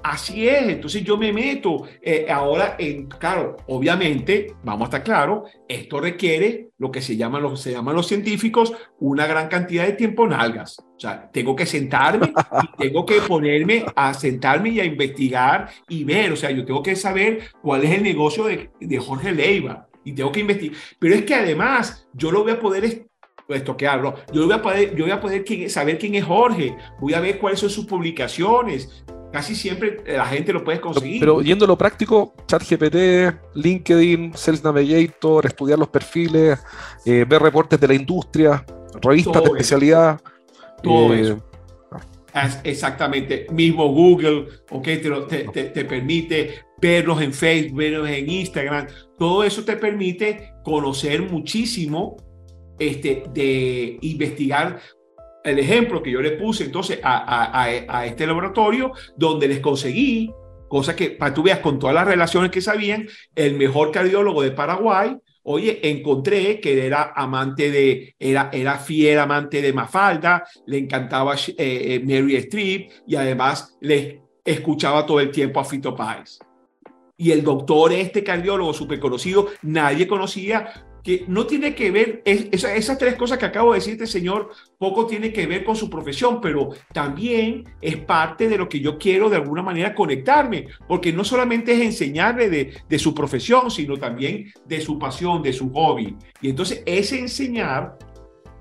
Así 0.00 0.48
es, 0.48 0.62
entonces 0.68 1.02
yo 1.02 1.16
me 1.16 1.32
meto 1.32 1.88
eh, 2.00 2.26
ahora 2.30 2.76
en, 2.78 3.08
claro, 3.08 3.56
obviamente, 3.66 4.54
vamos 4.62 4.82
a 4.82 4.84
estar 4.84 5.02
claros, 5.02 5.50
esto 5.68 6.00
requiere 6.00 6.68
lo 6.78 6.92
que 6.92 7.00
se 7.00 7.16
llaman 7.16 7.42
los, 7.42 7.60
se 7.60 7.72
llaman 7.72 7.96
los 7.96 8.06
científicos 8.06 8.72
una 9.00 9.26
gran 9.26 9.48
cantidad 9.48 9.86
de 9.86 9.94
tiempo 9.94 10.24
en 10.24 10.34
algas. 10.34 10.78
O 10.78 11.00
sea, 11.00 11.28
tengo 11.32 11.56
que 11.56 11.66
sentarme 11.66 12.32
y 12.62 12.76
tengo 12.78 13.04
que 13.04 13.20
ponerme 13.22 13.84
a 13.96 14.14
sentarme 14.14 14.68
y 14.68 14.78
a 14.78 14.84
investigar 14.84 15.68
y 15.88 16.04
ver, 16.04 16.30
o 16.30 16.36
sea, 16.36 16.52
yo 16.52 16.64
tengo 16.64 16.82
que 16.84 16.94
saber 16.94 17.50
cuál 17.60 17.82
es 17.82 17.90
el 17.90 18.04
negocio 18.04 18.44
de, 18.44 18.70
de 18.80 18.98
Jorge 18.98 19.32
Leiva 19.32 19.88
y 20.04 20.12
tengo 20.12 20.30
que 20.30 20.40
investigar. 20.40 20.78
Pero 21.00 21.16
es 21.16 21.22
que 21.22 21.34
además 21.34 22.06
yo 22.12 22.30
lo 22.30 22.44
voy 22.44 22.52
a 22.52 22.60
poder 22.60 22.84
estoquearlo. 23.58 24.14
Yo 24.32 24.44
voy 24.44 24.54
a 24.54 24.62
poder, 24.62 24.94
yo 24.94 25.04
voy 25.04 25.12
a 25.12 25.20
poder 25.20 25.44
saber 25.70 25.98
quién 25.98 26.14
es 26.14 26.24
Jorge, 26.24 26.76
voy 27.00 27.14
a 27.14 27.20
ver 27.20 27.38
cuáles 27.38 27.60
son 27.60 27.70
sus 27.70 27.86
publicaciones, 27.86 29.04
casi 29.32 29.54
siempre 29.54 29.98
eh, 30.06 30.16
la 30.16 30.26
gente 30.26 30.52
lo 30.52 30.62
puede 30.62 30.80
conseguir. 30.80 31.20
Pero, 31.20 31.40
yendo 31.42 31.64
a 31.64 31.68
lo 31.68 31.76
práctico, 31.76 32.34
ChatGPT, 32.46 33.54
LinkedIn, 33.54 34.32
Sales 34.34 34.62
Navigator, 34.62 35.46
estudiar 35.46 35.78
los 35.78 35.88
perfiles, 35.88 36.58
eh, 37.04 37.24
ver 37.28 37.42
reportes 37.42 37.80
de 37.80 37.88
la 37.88 37.94
industria, 37.94 38.64
revistas 39.00 39.42
de 39.42 39.48
especialidad. 39.48 40.20
Todo 40.82 41.14
eh, 41.14 41.20
eso. 41.20 41.42
Exactamente, 42.64 43.46
mismo 43.50 43.88
Google, 43.88 44.46
ok, 44.70 44.84
te, 44.84 45.46
te, 45.52 45.64
te, 45.64 45.84
permite 45.84 46.60
verlos 46.80 47.20
en 47.20 47.32
Facebook, 47.32 47.76
verlos 47.76 48.08
en 48.08 48.30
Instagram, 48.30 48.86
todo 49.18 49.44
eso 49.44 49.64
te 49.64 49.76
permite 49.76 50.54
conocer 50.64 51.20
muchísimo, 51.30 52.16
este, 52.78 53.24
de 53.32 53.98
investigar 54.02 54.80
el 55.44 55.58
ejemplo 55.58 56.02
que 56.02 56.10
yo 56.10 56.20
le 56.20 56.32
puse 56.32 56.64
entonces 56.64 57.00
a, 57.02 58.04
este 58.06 58.26
laboratorio, 58.26 58.92
donde 59.16 59.48
les 59.48 59.60
conseguí, 59.60 60.32
cosa 60.68 60.94
que 60.94 61.10
para 61.10 61.34
tú 61.34 61.42
veas 61.42 61.58
con 61.58 61.78
todas 61.78 61.94
las 61.94 62.06
relaciones 62.06 62.50
que 62.50 62.60
sabían, 62.60 63.08
el 63.34 63.56
mejor 63.56 63.90
cardiólogo 63.90 64.42
de 64.42 64.52
Paraguay, 64.52 65.16
oye, 65.44 65.80
encontré 65.90 66.60
que 66.60 66.86
era 66.86 67.12
amante 67.14 67.70
de, 67.70 68.14
era, 68.18 68.50
era 68.52 68.78
fiel 68.78 69.18
amante 69.18 69.60
de 69.60 69.72
Mafalda, 69.72 70.44
le 70.66 70.78
encantaba 70.78 71.34
eh, 71.34 71.54
eh, 71.58 72.02
Mary 72.04 72.36
Streep 72.36 72.90
y 73.06 73.16
además 73.16 73.76
le 73.80 74.22
escuchaba 74.44 75.04
todo 75.04 75.20
el 75.20 75.30
tiempo 75.30 75.60
a 75.60 75.64
Fito 75.64 75.94
Páez. 75.94 76.38
Y 77.16 77.30
el 77.30 77.42
doctor, 77.42 77.92
este 77.92 78.24
cardiólogo 78.24 78.72
súper 78.72 78.98
conocido, 78.98 79.48
nadie 79.62 80.06
conocía 80.06 80.86
que 81.02 81.24
no 81.28 81.46
tiene 81.46 81.74
que 81.74 81.90
ver, 81.90 82.22
esas 82.24 82.98
tres 82.98 83.16
cosas 83.16 83.38
que 83.38 83.46
acabo 83.46 83.72
de 83.72 83.78
decirte, 83.78 84.06
señor, 84.06 84.50
poco 84.78 85.06
tiene 85.06 85.32
que 85.32 85.46
ver 85.46 85.64
con 85.64 85.76
su 85.76 85.90
profesión, 85.90 86.40
pero 86.40 86.70
también 86.92 87.64
es 87.80 87.96
parte 87.96 88.48
de 88.48 88.56
lo 88.56 88.68
que 88.68 88.80
yo 88.80 88.98
quiero 88.98 89.28
de 89.28 89.36
alguna 89.36 89.62
manera 89.62 89.94
conectarme, 89.94 90.66
porque 90.86 91.12
no 91.12 91.24
solamente 91.24 91.72
es 91.72 91.80
enseñarle 91.80 92.48
de, 92.48 92.74
de 92.88 92.98
su 92.98 93.14
profesión, 93.14 93.70
sino 93.70 93.96
también 93.96 94.52
de 94.64 94.80
su 94.80 94.98
pasión, 94.98 95.42
de 95.42 95.52
su 95.52 95.70
hobby. 95.72 96.16
Y 96.40 96.50
entonces 96.50 96.82
ese 96.86 97.18
enseñar 97.18 97.98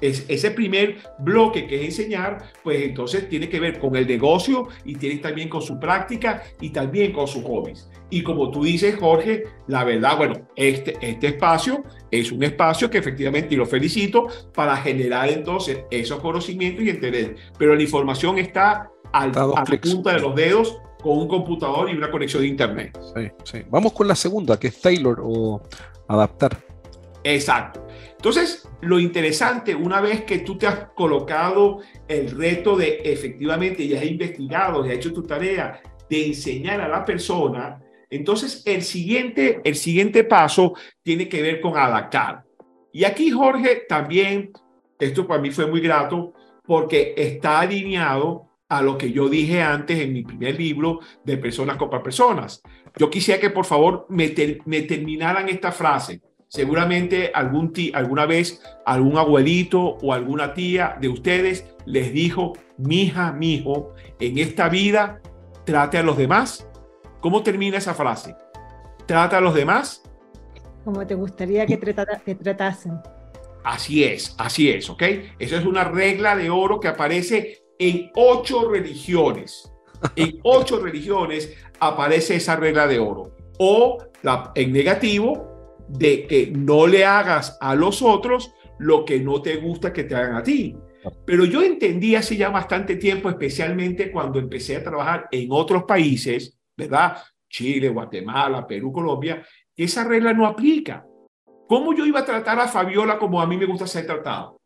Es, 0.02 0.26
ese 0.28 0.52
primer 0.52 0.98
bloque 1.20 1.68
que 1.68 1.76
es 1.76 2.00
enseñar, 2.00 2.52
pues 2.64 2.82
entonces 2.82 3.30
tiene 3.30 3.48
que 3.48 3.60
ver 3.60 3.80
con 3.80 3.96
el 3.96 4.08
negocio 4.08 4.68
y 4.84 4.96
tiene 4.96 5.18
también 5.18 5.48
con 5.48 5.62
su 5.62 5.80
práctica 5.80 6.44
y 6.60 6.72
también 6.72 7.14
con 7.14 7.28
sus 7.28 7.44
hobbies. 7.44 7.90
Y 8.10 8.24
como 8.24 8.52
tú 8.52 8.64
dices, 8.64 8.96
Jorge, 9.00 9.44
la 9.68 9.84
verdad, 9.84 10.18
bueno, 10.18 10.48
este, 10.56 10.98
este 11.02 11.28
espacio 11.28 11.84
es 12.10 12.32
un 12.32 12.44
espacio 12.44 12.90
que 12.90 12.98
efectivamente, 12.98 13.54
y 13.54 13.58
lo 13.58 13.66
felicito, 13.66 14.28
para 14.54 14.76
generar 14.78 15.30
entonces 15.30 15.86
esos 15.92 16.20
conocimientos 16.20 16.84
y 16.84 16.90
interés. 16.90 17.32
Pero 17.58 17.76
la 17.76 17.82
información 17.82 18.38
está 18.38 18.90
al, 19.14 19.32
a 19.38 19.46
la 19.46 19.82
punta 19.82 20.14
de 20.14 20.20
los 20.20 20.36
dedos 20.36 20.78
con 21.02 21.18
un 21.18 21.28
computador 21.28 21.90
y 21.90 21.94
una 21.94 22.10
conexión 22.12 22.44
de 22.44 22.50
internet. 22.50 22.98
Sí, 23.16 23.32
sí. 23.44 23.64
Vamos 23.70 23.94
con 23.94 24.08
la 24.08 24.16
segunda, 24.16 24.60
que 24.60 24.68
es 24.68 24.82
Taylor 24.82 25.20
o 25.22 25.62
adaptar. 26.08 26.58
Exacto. 27.24 27.86
Entonces, 28.22 28.70
lo 28.82 29.00
interesante, 29.00 29.74
una 29.74 30.00
vez 30.00 30.26
que 30.26 30.38
tú 30.38 30.56
te 30.56 30.68
has 30.68 30.90
colocado 30.94 31.80
el 32.08 32.30
reto 32.30 32.78
de 32.78 33.02
efectivamente, 33.04 33.88
ya 33.88 33.98
has 33.98 34.06
investigado, 34.06 34.86
ya 34.86 34.92
has 34.92 34.98
hecho 34.98 35.12
tu 35.12 35.24
tarea 35.24 35.82
de 36.08 36.28
enseñar 36.28 36.82
a 36.82 36.88
la 36.88 37.04
persona, 37.04 37.82
entonces 38.12 38.62
el 38.68 38.84
siguiente, 38.84 39.60
el 39.64 39.74
siguiente 39.74 40.24
paso 40.24 40.76
tiene 41.02 41.28
que 41.28 41.42
ver 41.42 41.60
con 41.62 41.76
adaptar. 41.76 42.44
Y 42.94 43.06
aquí, 43.06 43.32
Jorge, 43.32 43.86
también, 43.90 44.52
esto 45.00 45.26
para 45.26 45.42
mí 45.42 45.50
fue 45.50 45.66
muy 45.66 45.82
grato 45.82 46.36
porque 46.64 47.16
está 47.18 47.60
alineado 47.62 48.50
a 48.70 48.84
lo 48.84 49.00
que 49.00 49.12
yo 49.12 49.30
dije 49.30 49.64
antes 49.64 50.00
en 50.00 50.14
mi 50.14 50.22
primer 50.22 50.60
libro 50.60 51.00
de 51.26 51.38
Personas 51.38 51.76
contra 51.76 52.04
Personas. 52.04 52.62
Yo 52.98 53.10
quisiera 53.10 53.42
que 53.42 53.50
por 53.50 53.66
favor 53.66 54.06
me 54.10 54.30
terminaran 54.30 55.50
esta 55.50 55.72
frase. 55.72 56.22
Seguramente 56.54 57.32
algún 57.34 57.72
alguna 57.94 58.26
vez 58.26 58.62
algún 58.86 59.18
abuelito 59.18 59.80
o 60.02 60.12
alguna 60.12 60.54
tía 60.54 60.98
de 61.00 61.08
ustedes 61.08 61.66
les 61.86 62.12
dijo, 62.12 62.52
mija, 62.78 63.32
mijo, 63.32 63.94
en 64.20 64.38
esta 64.38 64.68
vida 64.68 65.22
trate 65.64 65.98
a 65.98 66.04
los 66.04 66.18
demás. 66.18 66.68
¿Cómo 67.22 67.42
termina 67.42 67.78
esa 67.78 67.94
frase? 67.94 68.36
Trata 69.06 69.38
a 69.38 69.42
los 69.42 69.54
demás. 69.54 70.04
Como 70.84 71.08
te 71.08 71.16
gustaría 71.16 71.66
que, 71.66 71.78
te 71.78 71.94
tratasen. 72.36 73.00
Así 73.64 74.04
es, 74.04 74.36
así 74.38 74.72
es, 74.72 74.90
¿ok? 74.90 75.04
Esa 75.40 75.58
es 75.58 75.66
una 75.66 75.86
regla 75.86 76.36
de 76.36 76.50
oro 76.50 76.82
que 76.82 76.90
aparece 76.90 77.64
en 77.80 78.12
ocho 78.14 78.70
religiones. 78.70 79.72
En 80.18 80.38
ocho 80.44 80.82
religiones 80.82 81.56
aparece 81.80 82.36
esa 82.36 82.58
regla 82.58 82.88
de 82.88 83.00
oro. 83.00 83.38
O 83.58 84.00
la, 84.22 84.52
en 84.56 84.74
negativo, 84.74 85.51
de 85.98 86.28
que 86.28 86.52
no 86.52 86.88
le 86.88 87.06
hagas 87.06 87.58
a 87.62 87.76
los 87.76 88.02
otros 88.02 88.54
lo 88.80 89.06
que 89.06 89.20
no 89.20 89.42
te 89.42 89.58
gusta 89.58 89.94
que 89.94 90.04
te 90.04 90.16
hagan 90.16 90.36
a 90.36 90.44
ti. 90.44 90.76
Pero 91.26 91.46
yo 91.46 91.64
entendí 91.64 92.16
hace 92.16 92.38
ya 92.38 92.50
bastante 92.50 92.96
tiempo, 92.96 93.30
especialmente 93.30 94.12
cuando 94.12 94.40
empecé 94.40 94.76
a 94.76 94.84
trabajar 94.84 95.28
en 95.32 95.48
otros 95.52 95.84
países, 95.84 96.60
¿verdad? 96.78 97.18
Chile, 97.50 97.90
Guatemala, 97.90 98.66
Perú, 98.66 98.92
Colombia, 98.92 99.44
que 99.76 99.84
esa 99.84 100.04
regla 100.04 100.34
no 100.34 100.46
aplica. 100.46 101.06
¿Cómo 101.68 101.94
yo 101.94 102.06
iba 102.06 102.20
a 102.20 102.26
tratar 102.26 102.60
a 102.60 102.68
Fabiola 102.68 103.18
como 103.18 103.42
a 103.42 103.48
mí 103.48 103.58
me 103.58 103.66
gusta 103.66 103.88
ser 103.88 104.06
tratado? 104.06 104.58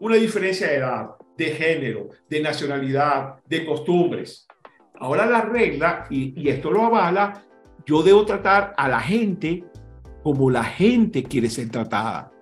Una 0.00 0.16
diferencia 0.16 0.68
de 0.68 0.76
edad, 0.76 1.10
de 1.36 1.46
género, 1.46 2.08
de 2.28 2.40
nacionalidad, 2.40 3.36
de 3.44 3.64
costumbres. 3.64 4.46
Ahora 4.98 5.26
la 5.26 5.42
regla, 5.42 6.06
y, 6.10 6.48
esto 6.48 6.70
lo 6.70 6.84
avala, 6.84 7.44
yo 7.86 8.02
debo 8.02 8.24
tratar 8.24 8.72
a 8.76 8.88
la 8.88 9.00
gente 9.00 9.64
como 10.24 10.50
la 10.50 10.64
gente 10.64 11.22
quiere 11.22 11.50
ser 11.50 11.68
tratada. 11.68 12.32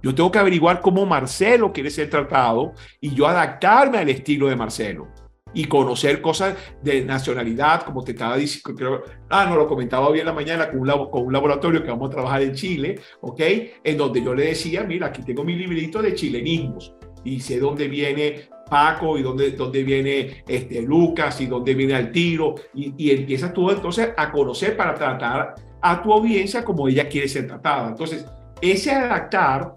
Yo 0.00 0.14
tengo 0.14 0.30
que 0.30 0.38
averiguar 0.38 0.80
cómo 0.80 1.04
Marcelo 1.04 1.72
quiere 1.72 1.90
ser 1.90 2.08
tratado 2.08 2.72
y 3.00 3.12
yo 3.12 3.26
adaptarme 3.26 3.98
al 3.98 4.08
estilo 4.08 4.46
de 4.46 4.54
Marcelo 4.54 5.08
y 5.52 5.64
conocer 5.64 6.20
cosas 6.20 6.56
de 6.82 7.04
nacionalidad, 7.04 7.82
como 7.82 8.04
te 8.04 8.12
estaba 8.12 8.36
diciendo, 8.36 8.74
creo, 8.76 9.02
ah, 9.28 9.44
no 9.46 9.56
lo 9.56 9.66
comentaba 9.66 10.06
hoy 10.06 10.20
en 10.20 10.26
la 10.26 10.32
mañana 10.32 10.70
con 10.70 10.78
un, 10.80 11.32
laboratorio 11.32 11.82
que 11.82 11.90
vamos 11.90 12.08
a 12.10 12.14
trabajar 12.14 12.42
en 12.42 12.54
Chile, 12.54 13.00
¿ok? 13.22 13.40
En 13.82 13.98
donde 13.98 14.22
yo 14.22 14.32
le 14.32 14.46
decía, 14.46 14.84
mira, 14.84 15.08
aquí 15.08 15.22
tengo 15.22 15.42
mi 15.42 15.56
librito 15.56 16.00
de 16.00 16.14
chilenismos 16.14 16.94
y 17.24 17.40
sé 17.40 17.58
dónde 17.58 17.88
viene 17.88 18.48
Paco 18.70 19.18
y 19.18 19.22
dónde, 19.22 19.50
dónde 19.52 19.82
viene 19.82 20.44
este, 20.46 20.80
Lucas 20.82 21.40
y 21.40 21.46
dónde 21.46 21.74
viene 21.74 21.94
Altiro 21.94 22.54
y, 22.72 22.94
y 22.96 23.10
empiezas 23.10 23.52
tú 23.52 23.68
entonces 23.70 24.10
a 24.16 24.30
conocer 24.30 24.76
para 24.76 24.94
tratar 24.94 25.54
a 25.80 26.02
tu 26.02 26.12
audiencia 26.12 26.64
como 26.64 26.88
ella 26.88 27.08
quiere 27.08 27.28
ser 27.28 27.46
tratada. 27.46 27.88
Entonces, 27.88 28.26
ese 28.60 28.90
adaptar 28.92 29.74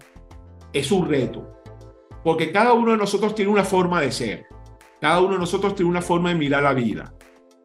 es 0.72 0.90
un 0.90 1.08
reto, 1.08 1.62
porque 2.24 2.52
cada 2.52 2.72
uno 2.72 2.92
de 2.92 2.98
nosotros 2.98 3.34
tiene 3.34 3.50
una 3.50 3.64
forma 3.64 4.00
de 4.00 4.12
ser, 4.12 4.46
cada 5.00 5.20
uno 5.20 5.32
de 5.32 5.38
nosotros 5.38 5.74
tiene 5.74 5.90
una 5.90 6.02
forma 6.02 6.30
de 6.30 6.36
mirar 6.36 6.62
la 6.62 6.72
vida. 6.72 7.14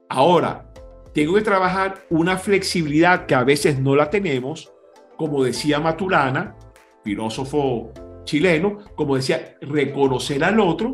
Ahora, 0.10 0.72
tengo 1.14 1.36
que 1.36 1.42
trabajar 1.42 2.06
una 2.10 2.38
flexibilidad 2.38 3.26
que 3.26 3.36
a 3.36 3.44
veces 3.44 3.80
no 3.80 3.96
la 3.96 4.10
tenemos, 4.10 4.74
como 5.18 5.44
decía 5.44 5.80
Maturana, 5.80 6.56
filósofo 7.04 7.92
chileno, 8.26 8.80
como 8.96 9.16
decía, 9.16 9.58
reconocer 9.62 10.44
al 10.44 10.60
otro 10.60 10.94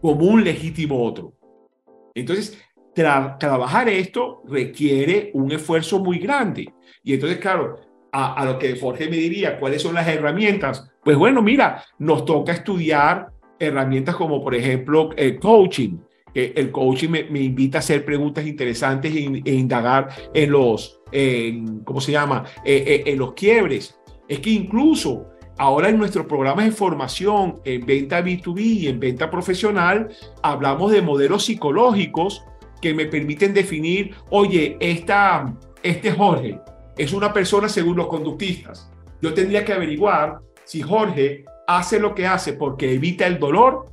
como 0.00 0.26
un 0.26 0.44
legítimo 0.44 1.04
otro. 1.04 1.34
Entonces, 2.14 2.58
trabajar 2.96 3.88
esto 3.90 4.42
requiere 4.48 5.30
un 5.34 5.52
esfuerzo 5.52 5.98
muy 5.98 6.18
grande. 6.18 6.72
Y 7.04 7.14
entonces, 7.14 7.38
claro, 7.38 7.78
a, 8.10 8.44
lo 8.44 8.58
que 8.58 8.78
Jorge 8.78 9.08
me 9.10 9.16
diría, 9.16 9.58
¿cuáles 9.58 9.82
son 9.82 9.94
las 9.94 10.08
herramientas? 10.08 10.90
Pues 11.04 11.16
bueno, 11.16 11.42
mira, 11.42 11.84
nos 11.98 12.24
toca 12.24 12.52
estudiar 12.52 13.28
herramientas 13.58 14.16
como, 14.16 14.42
por 14.42 14.54
ejemplo, 14.54 15.10
el 15.16 15.38
coaching. 15.38 15.98
el 16.32 16.70
coaching 16.70 17.10
me, 17.10 17.40
invita 17.40 17.78
a 17.78 17.80
hacer 17.80 18.04
preguntas 18.04 18.46
interesantes 18.46 19.14
e, 19.14 19.42
e 19.44 19.54
indagar 19.54 20.08
en 20.32 20.50
los, 20.52 21.00
¿cómo 21.84 22.00
se 22.00 22.12
llama? 22.12 22.44
Eh, 22.64 22.84
eh, 22.86 23.02
en 23.12 23.18
los 23.18 23.34
quiebres. 23.34 23.98
Es 24.26 24.40
que 24.40 24.50
incluso 24.50 25.26
Ahora 25.58 25.88
en 25.88 25.96
nuestros 25.96 26.26
programas 26.26 26.66
de 26.66 26.70
formación 26.70 27.60
en 27.64 27.86
venta 27.86 28.22
B2B 28.22 28.60
y 28.60 28.88
en 28.88 29.00
venta 29.00 29.30
profesional, 29.30 30.10
hablamos 30.42 30.92
de 30.92 31.00
modelos 31.00 31.46
psicológicos 31.46 32.44
que 32.80 32.94
me 32.94 33.06
permiten 33.06 33.54
definir, 33.54 34.14
oye, 34.30 34.76
esta, 34.80 35.54
este 35.82 36.12
Jorge 36.12 36.60
es 36.96 37.12
una 37.12 37.32
persona 37.32 37.68
según 37.68 37.96
los 37.96 38.08
conductistas. 38.08 38.90
Yo 39.20 39.34
tendría 39.34 39.64
que 39.64 39.72
averiguar 39.72 40.38
si 40.64 40.82
Jorge 40.82 41.44
hace 41.66 41.98
lo 41.98 42.14
que 42.14 42.26
hace 42.26 42.52
porque 42.52 42.94
evita 42.94 43.26
el 43.26 43.38
dolor 43.38 43.90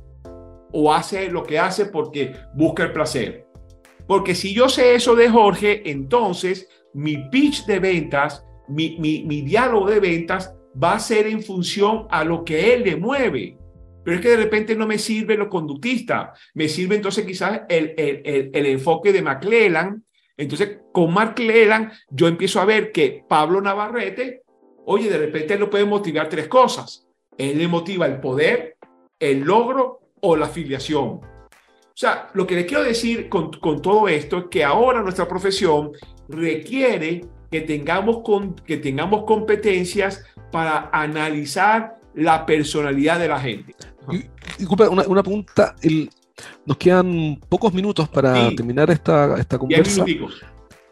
o 0.72 0.92
hace 0.92 1.30
lo 1.30 1.44
que 1.44 1.58
hace 1.58 1.86
porque 1.86 2.34
busca 2.54 2.84
el 2.84 2.92
placer. 2.92 3.46
Porque 4.06 4.34
si 4.34 4.52
yo 4.52 4.68
sé 4.68 4.94
eso 4.94 5.14
de 5.14 5.28
Jorge, 5.30 5.82
entonces 5.90 6.68
mi 6.92 7.28
pitch 7.30 7.64
de 7.66 7.78
ventas, 7.78 8.44
mi, 8.68 8.96
mi, 8.98 9.24
mi 9.24 9.42
diálogo 9.42 9.88
de 9.88 10.00
ventas 10.00 10.54
va 10.82 10.94
a 10.94 10.98
ser 10.98 11.26
en 11.26 11.42
función 11.42 12.06
a 12.10 12.24
lo 12.24 12.44
que 12.44 12.74
él 12.74 12.84
le 12.84 12.96
mueve. 12.96 13.56
Pero 14.04 14.16
es 14.16 14.22
que 14.22 14.30
de 14.30 14.36
repente 14.36 14.76
no 14.76 14.86
me 14.86 14.98
sirve 14.98 15.36
lo 15.36 15.48
conductista, 15.48 16.32
me 16.54 16.68
sirve 16.68 16.96
entonces 16.96 17.24
quizás 17.24 17.62
el, 17.68 17.94
el, 17.96 18.50
el, 18.52 18.66
enfoque 18.66 19.12
de 19.12 19.22
McClellan. 19.22 20.04
Entonces, 20.36 20.78
con 20.92 21.12
McClellan 21.12 21.92
yo 22.10 22.28
empiezo 22.28 22.60
a 22.60 22.64
ver 22.64 22.92
que 22.92 23.24
Pablo 23.28 23.60
Navarrete, 23.60 24.42
oye, 24.84 25.08
de 25.08 25.18
repente 25.18 25.54
él 25.54 25.60
lo 25.60 25.70
puede 25.70 25.84
motivar 25.84 26.28
tres 26.28 26.48
cosas. 26.48 27.06
Él 27.38 27.58
le 27.58 27.68
motiva 27.68 28.06
el 28.06 28.20
poder, 28.20 28.76
el 29.18 29.40
logro 29.40 30.00
o 30.20 30.36
la 30.36 30.46
afiliación. 30.46 31.20
O 31.94 31.96
sea, 31.96 32.28
lo 32.34 32.46
que 32.46 32.56
le 32.56 32.66
quiero 32.66 32.82
decir 32.82 33.28
con, 33.28 33.52
con 33.52 33.80
todo 33.80 34.08
esto 34.08 34.38
es 34.38 34.44
que 34.50 34.64
ahora 34.64 35.00
nuestra 35.00 35.28
profesión 35.28 35.92
requiere 36.28 37.22
que 37.50 37.60
tengamos, 37.60 38.22
con, 38.24 38.56
que 38.56 38.78
tengamos 38.78 39.24
competencias 39.24 40.24
para 40.50 40.90
analizar 40.92 42.00
la 42.14 42.46
personalidad 42.46 43.20
de 43.20 43.28
la 43.28 43.38
gente. 43.38 43.74
Disculpa, 44.58 44.88
una, 44.88 45.02
una 45.06 45.22
pregunta. 45.22 45.74
El, 45.82 46.10
nos 46.66 46.76
quedan 46.76 47.40
pocos 47.48 47.72
minutos 47.72 48.08
para 48.08 48.54
terminar 48.54 48.90
esta, 48.90 49.36
esta 49.38 49.58
conversa. 49.58 50.04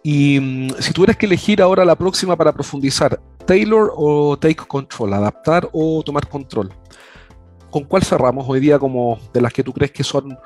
Y 0.02 0.40
mm, 0.40 0.70
si 0.80 0.92
tuvieras 0.92 1.16
que 1.16 1.26
elegir 1.26 1.62
ahora 1.62 1.84
la 1.84 1.96
próxima 1.96 2.36
para 2.36 2.52
profundizar, 2.52 3.20
Taylor 3.46 3.92
o 3.94 4.36
Take 4.36 4.56
Control, 4.66 5.12
adaptar 5.14 5.68
o 5.72 6.02
tomar 6.04 6.28
control, 6.28 6.72
¿con 7.70 7.84
cuál 7.84 8.02
cerramos 8.02 8.46
hoy 8.48 8.60
día 8.60 8.78
como 8.78 9.18
de 9.32 9.40
las 9.40 9.52
que 9.52 9.62
tú 9.62 9.72
crees 9.72 9.90
que 9.90 10.04
son 10.04 10.36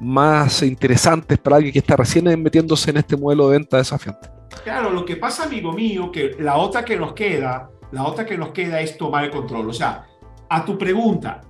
más 0.00 0.62
interesantes 0.62 1.38
para 1.38 1.56
alguien 1.56 1.72
que 1.72 1.78
está 1.78 1.96
recién 1.96 2.24
metiéndose 2.42 2.90
en 2.90 2.98
este 2.98 3.16
modelo 3.16 3.48
de 3.48 3.58
venta 3.58 3.76
desafiante? 3.76 4.28
Claro, 4.62 4.90
lo 4.90 5.04
que 5.04 5.16
pasa, 5.16 5.44
amigo 5.44 5.72
mío, 5.72 6.10
que 6.12 6.36
la 6.38 6.56
otra 6.56 6.84
que 6.84 6.96
nos 6.96 7.12
queda 7.12 7.70
la 7.94 8.04
otra 8.04 8.26
que 8.26 8.36
nos 8.36 8.50
queda 8.50 8.80
es 8.80 8.98
tomar 8.98 9.24
el 9.24 9.30
control. 9.30 9.70
O 9.70 9.72
sea, 9.72 10.04
a 10.48 10.64
tu 10.64 10.76
pregunta, 10.76 11.42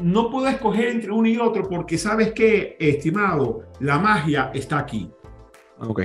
no 0.00 0.30
puedo 0.30 0.48
escoger 0.48 0.88
entre 0.88 1.10
uno 1.10 1.28
y 1.28 1.36
otro 1.38 1.68
porque 1.68 1.98
sabes 1.98 2.32
que, 2.32 2.76
estimado, 2.78 3.62
la 3.80 3.98
magia 3.98 4.50
está 4.54 4.78
aquí. 4.78 5.10
Ok. 5.78 6.02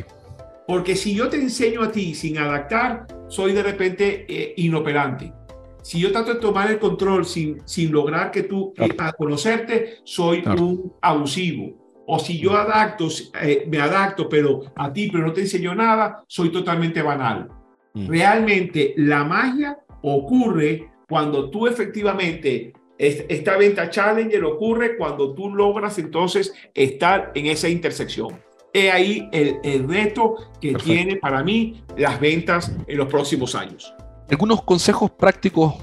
Porque 0.67 0.95
si 0.95 1.13
yo 1.15 1.29
te 1.29 1.37
enseño 1.37 1.83
a 1.83 1.91
ti 1.91 2.13
sin 2.15 2.37
adaptar, 2.37 3.07
soy 3.27 3.53
de 3.53 3.63
repente 3.63 4.25
eh, 4.27 4.53
inoperante. 4.57 5.33
Si 5.81 5.99
yo 5.99 6.11
trato 6.11 6.35
de 6.35 6.39
tomar 6.39 6.69
el 6.69 6.79
control 6.79 7.25
sin, 7.25 7.61
sin 7.65 7.91
lograr 7.91 8.31
que 8.31 8.43
tú, 8.43 8.73
Claro. 8.75 8.93
a 8.99 9.13
conocerte, 9.13 9.95
soy 10.03 10.43
Claro. 10.43 10.63
un 10.63 10.93
abusivo. 11.01 12.03
O 12.07 12.19
si 12.19 12.37
yo 12.39 12.55
adapto, 12.55 13.07
eh, 13.41 13.65
me 13.69 13.79
adapto, 13.79 14.27
pero 14.29 14.61
a 14.75 14.91
ti, 14.91 15.09
pero 15.11 15.25
no 15.25 15.33
te 15.33 15.41
enseño 15.41 15.73
nada, 15.73 16.23
soy 16.27 16.51
totalmente 16.51 17.01
banal. 17.01 17.49
Mm. 17.93 18.07
Realmente 18.07 18.93
la 18.97 19.23
magia 19.23 19.77
ocurre 20.01 20.89
cuando 21.07 21.49
tú 21.49 21.67
efectivamente, 21.67 22.73
esta 23.01 23.57
venta 23.57 23.89
Challenger 23.89 24.43
ocurre 24.45 24.95
cuando 24.95 25.33
tú 25.33 25.49
logras 25.49 25.97
entonces 25.97 26.53
estar 26.73 27.31
en 27.33 27.47
esa 27.47 27.67
intersección. 27.67 28.39
He 28.73 28.91
ahí 28.91 29.27
el, 29.33 29.57
el 29.63 29.87
reto 29.87 30.35
que 30.61 30.73
Perfecto. 30.73 30.93
tiene 30.93 31.15
para 31.17 31.43
mí 31.43 31.83
las 31.97 32.19
ventas 32.19 32.71
en 32.87 32.97
los 32.97 33.07
próximos 33.07 33.55
años. 33.55 33.93
Algunos 34.29 34.61
consejos 34.61 35.11
prácticos, 35.11 35.73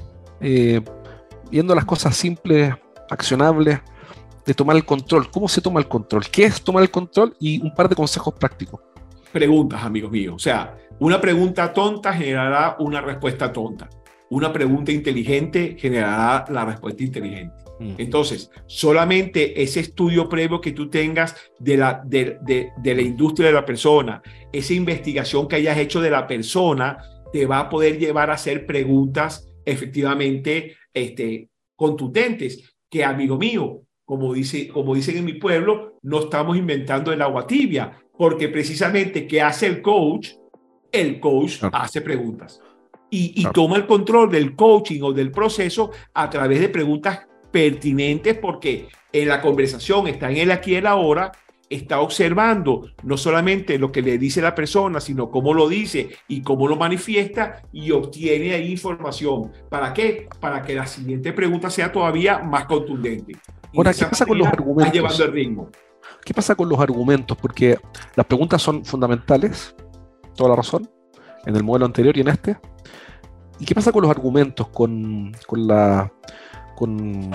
eh, 0.40 0.80
viendo 1.50 1.74
las 1.74 1.84
cosas 1.84 2.16
simples, 2.16 2.72
accionables, 3.10 3.80
de 4.46 4.54
tomar 4.54 4.76
el 4.76 4.84
control. 4.86 5.30
¿Cómo 5.30 5.48
se 5.48 5.60
toma 5.60 5.80
el 5.80 5.88
control? 5.88 6.24
¿Qué 6.30 6.44
es 6.44 6.62
tomar 6.62 6.82
el 6.82 6.90
control? 6.90 7.36
Y 7.38 7.60
un 7.62 7.74
par 7.74 7.88
de 7.88 7.94
consejos 7.94 8.32
prácticos. 8.34 8.80
preguntas, 9.30 9.82
amigos 9.82 10.10
míos. 10.10 10.34
O 10.36 10.38
sea, 10.38 10.78
una 11.00 11.20
pregunta 11.20 11.70
tonta 11.72 12.12
generará 12.14 12.76
una 12.78 13.02
respuesta 13.02 13.52
tonta. 13.52 13.90
Una 14.30 14.52
pregunta 14.52 14.92
inteligente 14.92 15.76
generará 15.78 16.44
la 16.50 16.64
respuesta 16.64 17.02
inteligente. 17.02 17.54
Entonces, 17.96 18.50
solamente 18.66 19.62
ese 19.62 19.78
estudio 19.80 20.28
previo 20.28 20.60
que 20.60 20.72
tú 20.72 20.90
tengas 20.90 21.36
de 21.60 21.76
la, 21.76 22.02
de, 22.04 22.36
de- 22.42 22.70
de 22.76 22.94
la 22.94 23.02
industria 23.02 23.46
de 23.48 23.54
la 23.54 23.64
persona, 23.64 24.20
esa 24.52 24.74
investigación 24.74 25.46
que 25.46 25.56
hayas 25.56 25.78
hecho 25.78 26.00
de 26.00 26.10
la 26.10 26.26
persona, 26.26 26.98
te 27.32 27.46
va 27.46 27.60
a 27.60 27.68
poder 27.68 27.98
llevar 27.98 28.30
a 28.30 28.34
hacer 28.34 28.66
preguntas 28.66 29.48
efectivamente 29.64 30.76
este, 30.92 31.50
contundentes, 31.76 32.74
que 32.90 33.04
amigo 33.04 33.38
mío, 33.38 33.82
como, 34.04 34.34
dice, 34.34 34.66
como 34.68 34.94
dicen 34.94 35.18
en 35.18 35.24
mi 35.26 35.34
pueblo, 35.34 35.98
no 36.02 36.20
estamos 36.20 36.56
inventando 36.56 37.12
el 37.12 37.22
agua 37.22 37.46
tibia, 37.46 37.92
porque 38.16 38.48
precisamente 38.48 39.26
¿qué 39.26 39.40
hace 39.40 39.66
el 39.66 39.82
coach? 39.82 40.30
El 40.90 41.20
coach 41.20 41.58
hace 41.70 42.00
preguntas. 42.00 42.60
Y, 43.10 43.32
y 43.36 43.40
Claro. 43.42 43.52
toma 43.52 43.76
el 43.76 43.86
control 43.86 44.30
del 44.30 44.54
coaching 44.54 45.00
o 45.02 45.12
del 45.12 45.30
proceso 45.30 45.90
a 46.14 46.28
través 46.28 46.60
de 46.60 46.68
preguntas 46.68 47.26
pertinentes 47.50 48.36
porque 48.38 48.88
en 49.12 49.28
la 49.28 49.40
conversación 49.40 50.06
está 50.06 50.30
en 50.30 50.36
el 50.36 50.50
aquí 50.50 50.72
y 50.72 50.76
el 50.76 50.86
ahora, 50.86 51.32
está 51.70 52.00
observando 52.00 52.90
no 53.02 53.16
solamente 53.18 53.78
lo 53.78 53.92
que 53.92 54.00
le 54.02 54.16
dice 54.18 54.40
la 54.40 54.54
persona, 54.54 55.00
sino 55.00 55.30
cómo 55.30 55.52
lo 55.52 55.68
dice 55.68 56.10
y 56.26 56.42
cómo 56.42 56.66
lo 56.68 56.76
manifiesta 56.76 57.62
y 57.72 57.90
obtiene 57.90 58.54
ahí 58.54 58.70
información. 58.72 59.52
¿Para 59.68 59.92
qué? 59.92 60.28
Para 60.40 60.62
que 60.62 60.74
la 60.74 60.86
siguiente 60.86 61.32
pregunta 61.32 61.68
sea 61.70 61.92
todavía 61.92 62.38
más 62.38 62.64
contundente. 62.66 63.32
Y 63.72 63.76
Ahora, 63.78 63.92
¿qué 63.92 64.04
pasa 64.06 64.24
con 64.24 64.38
los 64.38 64.46
argumentos? 64.48 64.92
llevando 64.94 65.24
el 65.24 65.32
ritmo. 65.32 65.68
¿Qué 66.24 66.32
pasa 66.34 66.54
con 66.54 66.68
los 66.70 66.78
argumentos? 66.80 67.36
Porque 67.40 67.76
las 68.16 68.26
preguntas 68.26 68.62
son 68.62 68.82
fundamentales, 68.84 69.74
toda 70.36 70.50
la 70.50 70.56
razón, 70.56 70.88
en 71.48 71.56
el 71.56 71.64
modelo 71.64 71.86
anterior 71.86 72.16
y 72.16 72.20
en 72.20 72.28
este. 72.28 72.56
¿Y 73.58 73.64
qué 73.64 73.74
pasa 73.74 73.90
con 73.90 74.02
los 74.02 74.10
argumentos? 74.10 74.68
Con, 74.68 75.32
con 75.46 75.66
la. 75.66 76.12
Con, 76.76 77.30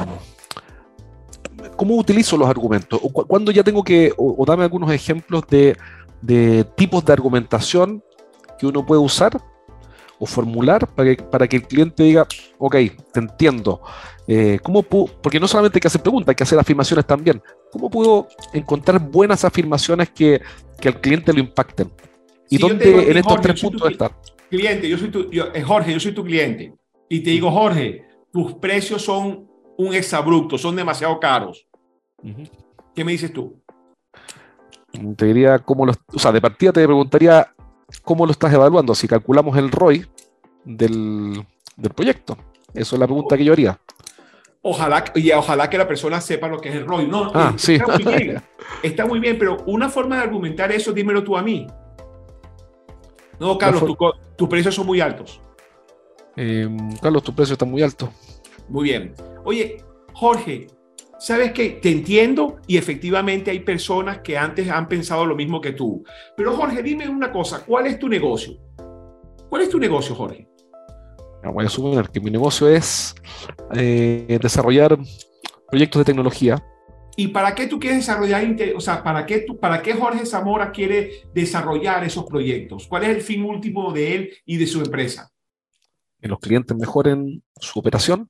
¿Cómo 1.76 1.96
utilizo 1.96 2.38
los 2.38 2.48
argumentos? 2.48 3.00
¿O 3.04 3.10
cu- 3.12 3.26
¿Cuándo 3.26 3.52
ya 3.52 3.64
tengo 3.64 3.84
que.? 3.84 4.14
O, 4.18 4.46
dame 4.46 4.64
algunos 4.64 4.92
ejemplos 4.92 5.44
de, 5.50 5.76
de 6.22 6.64
tipos 6.76 7.04
de 7.04 7.14
argumentación 7.14 8.04
que 8.58 8.68
uno 8.68 8.86
puede 8.86 9.02
usar 9.02 9.42
o 10.20 10.26
formular 10.26 10.88
para 10.88 11.16
que, 11.16 11.24
para 11.24 11.48
que 11.48 11.58
el 11.58 11.64
cliente 11.68 12.04
diga, 12.04 12.28
ok, 12.60 12.76
te 13.12 13.20
entiendo. 13.20 13.82
Eh, 14.28 14.60
¿cómo 14.64 14.84
porque 14.84 15.40
no 15.40 15.48
solamente 15.50 15.78
hay 15.78 15.82
que 15.82 15.88
hacer 15.88 16.02
preguntas, 16.02 16.30
hay 16.30 16.36
que 16.36 16.44
hacer 16.44 16.60
afirmaciones 16.60 17.06
también. 17.06 17.42
¿Cómo 17.72 17.90
puedo 17.90 18.28
encontrar 18.54 19.00
buenas 19.00 19.44
afirmaciones 19.44 20.12
que, 20.12 20.42
que 20.80 20.88
al 20.88 21.02
cliente 21.02 21.34
lo 21.34 21.40
impacten? 21.40 21.92
¿Y 22.54 22.58
Si 22.58 22.62
dónde 22.62 22.86
digo 22.86 23.00
en 23.00 23.18
estos 23.18 23.34
Jorge, 23.34 23.44
tres 23.48 23.62
puntos 23.62 23.92
están? 23.92 24.12
Cliente, 24.50 24.88
yo 24.88 24.98
soy 25.00 25.10
tu, 25.10 25.32
yo- 25.32 25.48
eh, 25.56 25.62
Jorge, 25.64 25.92
yo 25.92 26.00
soy 26.00 26.12
tu 26.12 26.24
cliente. 26.24 26.72
Y 27.10 27.22
te 27.22 27.32
digo, 27.32 27.50
Jorge, 27.50 28.06
tus 28.32 28.54
precios 28.56 29.02
son 29.02 29.48
un 29.78 29.94
exabrupto, 29.96 30.56
son 30.60 30.76
demasiado 30.76 31.20
caros. 31.20 31.66
¿Qué 32.94 33.04
me 33.04 33.12
dices 33.14 33.34
tú? 33.34 33.60
Te 35.18 35.26
diría 35.26 35.58
cómo 35.58 35.88
lo, 35.88 35.94
o 36.14 36.20
sea, 36.20 36.32
de 36.32 36.40
partida 36.42 36.72
te 36.72 36.86
preguntaría 36.86 37.52
cómo 38.04 38.28
lo 38.28 38.32
estás 38.32 38.54
evaluando, 38.54 38.94
si 38.94 39.08
calculamos 39.08 39.58
el 39.58 39.72
ROI 39.72 40.06
del, 40.64 41.44
del 41.76 41.92
proyecto. 41.92 42.38
Eso 42.76 42.96
es 42.96 43.00
la 43.00 43.08
pregunta 43.08 43.36
que 43.36 43.44
yo 43.46 43.54
haría. 43.54 43.80
Ojalá, 44.62 45.04
y 45.16 45.32
ojalá 45.32 45.70
que 45.72 45.78
la 45.80 45.88
persona 45.88 46.22
sepa 46.22 46.48
lo 46.48 46.62
que 46.62 46.70
es 46.70 46.76
el 46.76 46.86
ROI. 46.86 47.08
No, 47.08 47.32
Ah, 47.34 47.52
eh, 47.56 47.58
sí. 47.58 47.74
está 47.74 47.88
muy 47.88 48.04
bien. 48.16 48.42
Está 48.84 49.06
muy 49.06 49.20
bien, 49.20 49.38
pero 49.38 49.58
una 49.68 49.90
forma 49.90 50.18
de 50.18 50.24
argumentar 50.24 50.72
eso, 50.72 50.94
dímelo 50.94 51.24
tú 51.24 51.36
a 51.38 51.42
mí. 51.42 51.68
No, 53.44 53.58
Carlos, 53.58 53.84
tu 53.86 53.98
tus 54.38 54.48
precios 54.48 54.74
son 54.74 54.86
muy 54.86 55.02
altos. 55.02 55.42
Eh, 56.38 56.66
Carlos, 57.02 57.24
tu 57.24 57.36
precio 57.36 57.54
está 57.54 57.66
muy 57.66 57.82
alto. 57.82 58.10
Muy 58.70 58.86
bien. 58.86 59.14
Oye, 59.44 59.84
Jorge, 60.14 60.68
¿sabes 61.20 61.52
qué? 61.52 61.72
Te 61.72 61.92
entiendo 61.92 62.60
y 62.68 62.78
efectivamente 62.78 63.52
hay 63.52 63.60
personas 63.60 64.20
que 64.20 64.38
antes 64.38 64.70
han 64.70 64.88
pensado 64.88 65.26
lo 65.26 65.36
mismo 65.36 65.60
que 65.60 65.74
tú. 65.74 66.06
Pero 66.38 66.56
Jorge, 66.56 66.82
dime 66.82 67.10
una 67.10 67.34
cosa, 67.34 67.66
¿cuál 67.66 67.88
es 67.88 68.00
tu 68.00 68.08
negocio? 68.08 68.54
¿Cuál 69.50 69.64
es 69.64 69.70
tu 69.70 69.78
negocio, 69.78 70.16
Jorge? 70.16 70.48
Ah, 71.44 71.50
Voy 71.50 71.66
a 71.66 71.70
suponer 71.70 72.10
que 72.10 72.22
mi 72.22 72.32
negocio 72.32 72.70
es 72.70 73.14
eh, 73.76 74.40
desarrollar 74.42 74.98
proyectos 75.70 76.00
de 76.00 76.06
tecnología. 76.06 76.64
¿Y 77.16 77.28
para 77.28 77.54
qué 77.54 77.68
tú 77.68 77.80
quieres 77.80 78.00
desarrollar, 78.00 78.44
o 78.76 78.82
sea, 78.82 79.04
para 79.04 79.26
qué, 79.26 79.40
tú, 79.40 79.60
para 79.60 79.82
qué 79.82 79.94
Jorge 79.94 80.26
Zamora 80.26 80.72
quiere 80.72 81.24
desarrollar 81.34 82.04
esos 82.04 82.26
proyectos? 82.26 82.88
¿Cuál 82.88 83.04
es 83.04 83.10
el 83.10 83.22
fin 83.22 83.44
último 83.44 83.92
de 83.94 84.16
él 84.16 84.30
y 84.46 84.58
de 84.58 84.66
su 84.66 84.80
empresa? 84.82 85.30
Que 86.20 86.28
los 86.28 86.40
clientes 86.40 86.76
mejoren 86.76 87.44
su 87.60 87.80
operación. 87.80 88.30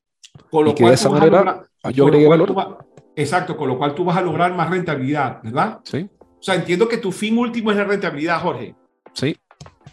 Con 0.49 0.65
lo 0.65 0.71
Y 0.71 0.73
que 0.73 0.83
de 0.83 0.87
cual 0.87 0.93
esa 0.95 1.09
manera 1.09 1.37
lograr- 1.43 1.93
yo 1.93 2.05
agregue 2.07 2.25
cual 2.25 2.39
valor. 2.39 2.85
exacto, 3.15 3.55
con 3.55 3.67
lo 3.69 3.77
cual 3.77 3.93
tú 3.95 4.03
vas 4.03 4.17
a 4.17 4.21
lograr 4.21 4.53
más 4.55 4.69
rentabilidad, 4.69 5.41
¿verdad? 5.43 5.79
Sí, 5.83 6.09
O 6.19 6.41
sea, 6.45 6.55
entiendo 6.55 6.87
que 6.89 6.97
tu 6.97 7.11
fin 7.11 7.37
último 7.37 7.71
es 7.71 7.77
la 7.77 7.83
rentabilidad, 7.85 8.41
Jorge. 8.41 8.75
sí. 9.13 9.35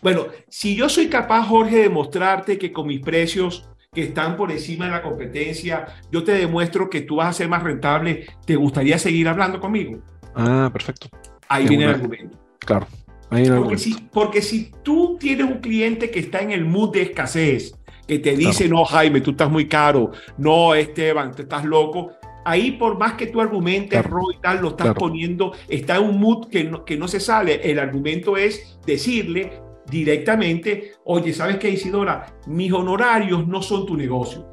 Bueno, 0.03 0.27
si 0.49 0.75
yo 0.75 0.89
soy 0.89 1.09
capaz, 1.09 1.47
Jorge, 1.47 1.77
de 1.77 1.89
mostrarte 1.91 2.59
que 2.59 2.73
con 2.73 2.87
mis 2.87 3.01
precios 3.03 3.69
que 3.93 4.03
están 4.03 4.37
por 4.37 4.53
encima 4.53 4.85
de 4.85 4.93
la 4.93 5.03
competencia, 5.03 5.87
yo 6.13 6.23
te 6.23 6.31
demuestro 6.33 6.89
que 6.89 7.01
tú 7.01 7.17
vas 7.17 7.29
a 7.29 7.33
ser 7.33 7.49
más 7.49 7.63
rentable, 7.65 8.27
¿te 8.47 8.55
gustaría 8.55 8.99
seguir 8.99 9.27
hablando 9.27 9.59
conmigo? 9.59 9.99
Ah, 10.37 10.71
perfecto. 10.73 11.09
Ahí 11.49 11.67
viene 11.67 11.85
el 11.85 11.91
argumento. 11.91 12.39
Claro. 12.61 12.87
Ahí 13.31 13.47
en 13.47 13.53
el 13.55 13.59
Porque 13.59 13.79
si, 13.79 13.95
porque 14.13 14.43
si 14.43 14.71
tú 14.85 15.17
tienes 15.19 15.47
un 15.47 15.59
cliente 15.59 16.09
que 16.11 16.21
está 16.21 16.41
en 16.41 16.53
el 16.53 16.65
mood 16.65 16.93
de 16.93 17.03
escasez, 17.03 17.75
que 18.07 18.21
te 18.21 18.37
dice, 18.37 18.69
no, 18.69 18.85
Jaime, 18.85 19.21
tú 19.21 19.33
estás 19.33 19.51
muy 19.51 19.67
caro, 19.67 20.13
no, 20.39 20.73
Esteban, 20.75 21.33
te 21.35 21.43
estás 21.43 21.65
loco, 21.65 22.13
ahí 22.45 22.73
por 22.73 22.97
más 22.97 23.15
que 23.15 23.27
tú 23.27 23.41
argumentes, 23.41 24.01
Claro. 24.03 24.17
Roy, 24.19 24.37
tal, 24.41 24.63
lo 24.63 24.69
estás 24.69 24.85
Claro. 24.87 25.01
poniendo, 25.01 25.53
está 25.69 25.97
en 25.97 26.05
un 26.05 26.21
mood 26.21 26.49
que 26.49 26.63
no, 26.63 26.85
que 26.85 26.97
no 26.97 27.09
se 27.09 27.19
sale. 27.19 27.61
El 27.69 27.81
argumento 27.81 28.37
es 28.37 28.79
decirle 28.87 29.61
directamente, 29.91 30.93
oye, 31.05 31.33
¿sabes 31.33 31.57
qué, 31.57 31.71
Isidora? 31.71 32.27
Mis 32.47 32.73
honorarios 32.73 33.47
no 33.47 33.61
son 33.63 33.87
tu 33.87 33.97
negocio. 33.97 34.47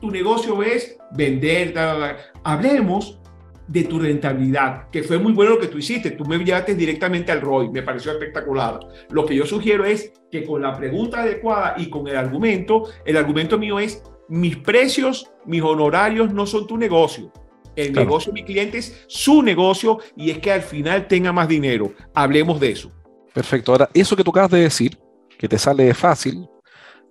Tu 0.00 0.10
negocio 0.10 0.62
es 0.62 0.98
vender, 1.16 1.74
hablemos 2.42 3.20
de 3.68 3.84
tu 3.84 3.98
rentabilidad, 4.00 4.88
que 4.90 5.02
fue 5.04 5.18
muy 5.18 5.32
bueno 5.32 5.52
lo 5.52 5.60
que 5.60 5.68
tú 5.68 5.78
hiciste. 5.78 6.10
Tú 6.10 6.24
me 6.24 6.38
llevaste 6.38 6.74
directamente 6.74 7.30
al 7.30 7.40
ROI, 7.40 7.70
me 7.70 7.82
pareció 7.82 8.12
espectacular. 8.12 8.80
Lo 9.10 9.24
que 9.24 9.36
yo 9.36 9.46
sugiero 9.46 9.84
es 9.84 10.12
que 10.30 10.44
con 10.44 10.62
la 10.62 10.76
pregunta 10.76 11.22
adecuada 11.22 11.74
y 11.76 11.88
con 11.88 12.08
el 12.08 12.16
argumento, 12.16 12.88
el 13.04 13.16
argumento 13.16 13.58
mío 13.58 13.78
es, 13.78 14.02
mis 14.28 14.56
precios, 14.56 15.30
mis 15.46 15.62
honorarios 15.62 16.32
no 16.32 16.46
son 16.46 16.66
tu 16.66 16.76
negocio. 16.76 17.30
El 17.76 17.92
Claro. 17.92 18.06
negocio 18.08 18.32
de 18.32 18.40
mi 18.40 18.46
cliente 18.46 18.78
es 18.78 19.04
su 19.06 19.42
negocio 19.42 19.98
y 20.16 20.30
es 20.30 20.38
que 20.38 20.52
al 20.52 20.62
final 20.62 21.06
tenga 21.06 21.32
más 21.32 21.48
dinero. 21.48 21.92
Hablemos 22.12 22.60
de 22.60 22.72
eso. 22.72 22.92
Perfecto. 23.34 23.72
Ahora, 23.72 23.88
eso 23.94 24.16
que 24.16 24.24
tú 24.24 24.30
acabas 24.30 24.50
de 24.50 24.60
decir, 24.60 24.98
que 25.38 25.48
te 25.48 25.58
sale 25.58 25.92
fácil, 25.94 26.46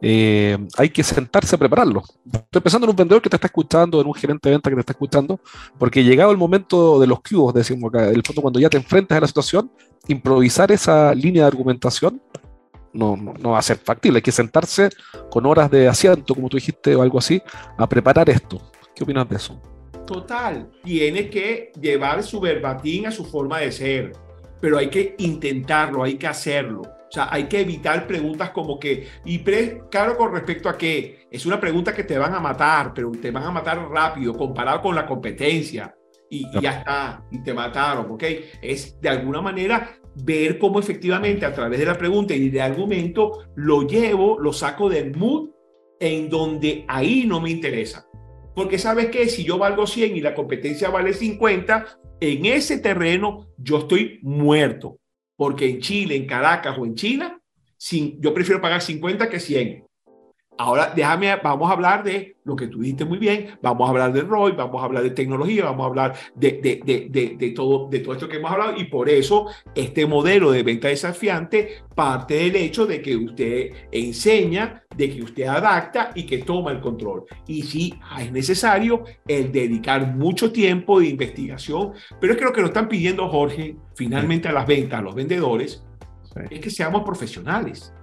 eh, 0.02 0.58
hay 0.78 0.90
que 0.90 1.04
sentarse 1.04 1.56
a 1.56 1.60
prepararlo. 1.60 2.04
Estoy 2.32 2.62
pensando 2.62 2.86
en 2.86 2.90
un 2.92 2.96
vendedor 2.96 3.22
que 3.22 3.30
te 3.30 3.36
está 3.36 3.48
escuchando, 3.48 4.02
en 4.02 4.08
un 4.08 4.14
gerente 4.14 4.50
de 4.50 4.56
venta 4.56 4.70
que 4.70 4.76
te 4.76 4.80
está 4.80 4.94
escuchando, 4.94 5.40
porque 5.78 6.04
llegado 6.04 6.32
el 6.32 6.38
momento 6.38 7.00
de 7.00 7.08
los 7.08 7.22
cubos, 7.22 7.54
decimos 7.54 7.90
acá, 7.90 8.10
el 8.10 8.24
fondo 8.24 8.42
cuando 8.42 8.60
ya 8.60 8.70
te 8.70 8.78
enfrentas 8.78 9.18
a 9.18 9.22
la 9.22 9.28
situación, 9.28 9.72
improvisar 10.08 10.72
esa 10.72 11.14
línea 11.14 11.44
de 11.44 11.48
argumentación 11.48 12.22
no, 12.94 13.16
no, 13.16 13.34
no 13.34 13.52
va 13.52 13.60
a 13.60 13.62
ser 13.62 13.78
factible. 13.78 14.18
Hay 14.18 14.22
que 14.24 14.32
sentarse 14.32 14.90
con 15.30 15.46
horas 15.46 15.70
de 15.72 15.88
asiento, 15.88 16.36
como 16.36 16.50
tú 16.50 16.58
dijiste, 16.58 16.96
o 16.96 17.02
algo 17.02 17.20
así, 17.20 17.42
a 17.78 17.88
preparar 17.88 18.30
esto. 18.30 18.72
¿Qué 18.96 19.04
opinas 19.04 19.30
de 19.30 19.36
eso? 19.36 19.62
Total. 20.06 20.70
Tiene 20.84 21.30
que 21.30 21.72
llevar 21.80 22.24
su 22.24 22.40
verbatín 22.40 23.08
a 23.08 23.12
su 23.12 23.24
forma 23.24 23.60
de 23.60 23.72
ser. 23.72 24.14
Pero 24.62 24.78
hay 24.78 24.90
que 24.90 25.16
intentarlo, 25.18 26.04
hay 26.04 26.16
que 26.16 26.28
hacerlo. 26.28 26.82
O 26.82 27.14
sea, 27.14 27.28
hay 27.30 27.46
que 27.46 27.60
evitar 27.60 28.08
preguntas 28.08 28.52
como 28.52 28.80
que, 28.80 29.08
y 29.26 29.40
pre, 29.40 29.82
claro, 29.92 30.16
con 30.16 30.32
respecto 30.32 30.70
a 30.70 30.78
que 30.78 31.28
es 31.30 31.46
una 31.46 31.60
pregunta 31.60 31.94
que 31.94 32.06
te 32.06 32.18
van 32.18 32.34
a 32.34 32.40
matar, 32.40 32.94
pero 32.94 33.12
te 33.12 33.32
van 33.32 33.44
a 33.44 33.52
matar 33.52 33.90
rápido 33.90 34.34
comparado 34.34 34.82
con 34.82 34.96
la 34.96 35.06
competencia. 35.06 35.94
Y, 36.30 36.46
y 36.48 36.62
ya 36.62 36.80
está, 36.80 37.26
y 37.30 37.44
te 37.44 37.54
mataron, 37.54 38.10
¿ok? 38.12 38.24
Es 38.62 39.02
de 39.02 39.10
alguna 39.10 39.42
manera 39.42 39.98
ver 40.16 40.58
cómo 40.58 40.80
efectivamente 40.80 41.46
a 41.46 41.54
través 41.54 41.80
de 41.80 41.86
la 41.86 41.98
pregunta 41.98 42.34
y 42.34 42.50
de 42.50 42.62
argumento 42.62 43.48
lo 43.56 43.86
llevo, 43.86 44.40
lo 44.40 44.54
saco 44.54 44.88
del 44.88 45.16
mood 45.16 45.50
en 46.00 46.30
donde 46.30 46.86
ahí 46.88 47.26
no 47.26 47.40
me 47.40 47.50
interesa. 47.50 48.08
Porque 48.56 48.78
sabes 48.78 49.08
que 49.08 49.30
si 49.30 49.44
yo 49.44 49.58
valgo 49.58 49.88
100 49.88 50.18
y 50.18 50.22
la 50.22 50.34
competencia 50.34 50.90
vale 50.90 51.14
50, 51.14 52.00
en 52.22 52.46
ese 52.46 52.78
terreno 52.78 53.48
yo 53.58 53.80
estoy 53.80 54.20
muerto. 54.22 55.00
Porque 55.36 55.68
en 55.68 55.82
Chile, 55.82 56.16
en 56.16 56.28
Caracas 56.28 56.78
o 56.78 56.86
en 56.86 56.96
China, 56.96 57.42
yo 58.20 58.34
prefiero 58.34 58.62
pagar 58.62 58.82
50 58.82 59.28
que 59.28 59.40
100. 59.40 59.84
Ahora, 60.58 60.92
déjame, 60.96 61.36
vamos 61.38 61.70
a 61.70 61.74
hablar 61.74 62.04
de 62.04 62.36
lo 62.44 62.56
que 62.56 62.68
tú 62.68 62.82
dijiste 62.82 63.06
muy 63.06 63.18
bien, 63.18 63.58
vamos 63.62 63.88
a 63.88 63.92
hablar 63.92 64.14
de 64.14 64.22
ROI, 64.22 64.52
vamos 64.52 64.82
a 64.82 64.86
hablar 64.86 65.04
de 65.04 65.12
tecnología, 65.12 65.66
vamos 65.66 65.84
a 65.84 65.88
hablar 65.88 66.16
de, 66.36 66.52
de, 66.62 67.10
de, 67.10 67.36
de, 67.38 67.50
todo, 67.52 67.88
de 67.90 68.00
todo 68.00 68.14
esto 68.14 68.28
que 68.28 68.38
hemos 68.38 68.52
hablado 68.52 68.78
y 68.78 68.86
por 68.86 69.10
eso 69.10 69.48
este 69.74 70.06
modelo 70.06 70.52
de 70.52 70.64
venta 70.64 70.90
desafiante 70.90 71.84
parte 71.96 72.36
del 72.36 72.56
hecho 72.56 72.86
de 72.86 73.02
que 73.02 73.16
usted 73.16 73.72
enseña, 73.92 74.84
de 74.96 75.10
que 75.10 75.24
usted 75.24 75.46
adapta 75.46 76.12
y 76.16 76.26
que 76.26 76.40
toma 76.40 76.72
el 76.72 76.82
control. 76.82 77.26
Y 77.48 77.64
sí, 77.64 77.94
es 78.20 78.32
necesario 78.32 79.04
el 79.28 79.52
dedicar 79.52 80.16
mucho 80.16 80.52
tiempo 80.52 81.00
de 81.00 81.08
investigación, 81.08 81.94
pero 82.20 82.34
es 82.34 82.40
que 82.40 82.46
lo 82.46 82.54
que 82.54 82.62
nos 82.62 82.72
están 82.72 82.90
pidiendo, 82.90 83.28
Jorge, 83.30 83.78
finalmente 83.96 84.48
a 84.48 84.52
las 84.52 84.68
ventas, 84.68 85.00
a 85.00 85.04
los 85.04 85.16
vendedores, 85.16 85.84
es 86.50 86.60
que 86.60 86.70
seamos 86.70 87.04
profesionales. 87.04 87.94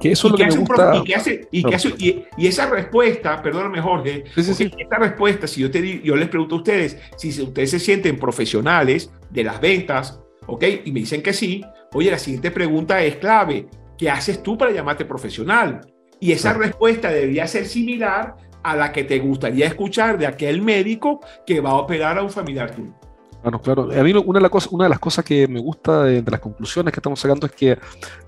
Que 0.00 0.12
eso 0.12 0.28
lo 0.28 0.36
que 0.36 0.48
gusta. 0.48 0.96
Y, 0.96 1.04
que 1.04 1.14
hace, 1.14 1.48
y, 1.50 1.62
que 1.62 1.74
hace, 1.74 1.94
y, 1.98 2.46
esa 2.46 2.68
respuesta, 2.68 3.40
perdóname 3.42 3.80
Jorge, 3.80 4.24
sí, 4.34 4.42
sí, 4.42 4.54
sí. 4.54 4.70
esta 4.76 4.98
respuesta, 4.98 5.46
si 5.46 5.60
yo, 5.60 5.70
te, 5.70 6.00
yo 6.02 6.16
les 6.16 6.28
pregunto 6.28 6.56
a 6.56 6.58
ustedes, 6.58 6.98
si 7.16 7.28
ustedes 7.40 7.70
se 7.70 7.78
sienten 7.78 8.18
profesionales 8.18 9.10
de 9.30 9.44
las 9.44 9.60
ventas, 9.60 10.20
¿ok? 10.46 10.64
Y 10.84 10.92
me 10.92 11.00
dicen 11.00 11.22
que 11.22 11.32
sí, 11.32 11.64
oye, 11.92 12.10
la 12.10 12.18
siguiente 12.18 12.50
pregunta 12.50 13.02
es 13.02 13.16
clave. 13.16 13.68
¿Qué 13.96 14.10
haces 14.10 14.42
tú 14.42 14.58
para 14.58 14.72
llamarte 14.72 15.04
profesional? 15.04 15.80
Y 16.18 16.32
esa 16.32 16.52
respuesta 16.54 17.10
debería 17.10 17.46
ser 17.46 17.66
similar 17.66 18.36
a 18.62 18.76
la 18.76 18.92
que 18.92 19.04
te 19.04 19.18
gustaría 19.18 19.66
escuchar 19.66 20.18
de 20.18 20.26
aquel 20.26 20.62
médico 20.62 21.20
que 21.46 21.60
va 21.60 21.70
a 21.70 21.74
operar 21.74 22.18
a 22.18 22.22
un 22.22 22.30
familiar 22.30 22.74
tuyo. 22.74 22.94
Claro, 23.42 23.60
claro. 23.60 23.82
A 23.90 24.02
mí 24.04 24.12
una 24.12 24.38
de, 24.40 24.50
una 24.70 24.84
de 24.84 24.90
las 24.90 24.98
cosas 25.00 25.24
que 25.24 25.48
me 25.48 25.58
gusta 25.58 26.04
de, 26.04 26.22
las 26.22 26.38
conclusiones 26.38 26.92
que 26.92 27.00
estamos 27.00 27.18
sacando 27.18 27.46
es 27.46 27.52
que 27.52 27.76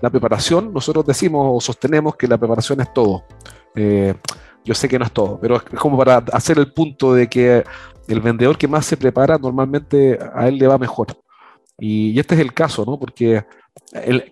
la 0.01 0.09
preparación, 0.09 0.73
nosotros 0.73 1.05
decimos 1.05 1.47
o 1.49 1.61
sostenemos 1.61 2.17
que 2.17 2.27
la 2.27 2.37
preparación 2.37 2.81
es 2.81 2.93
todo. 2.93 3.23
Eh, 3.75 4.13
yo 4.65 4.73
sé 4.73 4.89
que 4.89 4.99
no 4.99 5.05
es 5.05 5.11
todo, 5.11 5.39
pero 5.39 5.55
es 5.55 5.63
como 5.79 5.97
para 5.97 6.17
hacer 6.33 6.59
el 6.59 6.73
punto 6.73 7.13
de 7.13 7.29
que 7.29 7.63
el 8.07 8.19
vendedor 8.19 8.57
que 8.57 8.67
más 8.67 8.85
se 8.85 8.97
prepara, 8.97 9.37
normalmente 9.37 10.19
a 10.33 10.47
él 10.49 10.57
le 10.57 10.67
va 10.67 10.77
mejor. 10.77 11.07
Y, 11.79 12.19
este 12.19 12.35
es 12.35 12.41
el 12.41 12.53
caso, 12.53 12.83
¿no? 12.85 12.99
Porque 12.99 13.45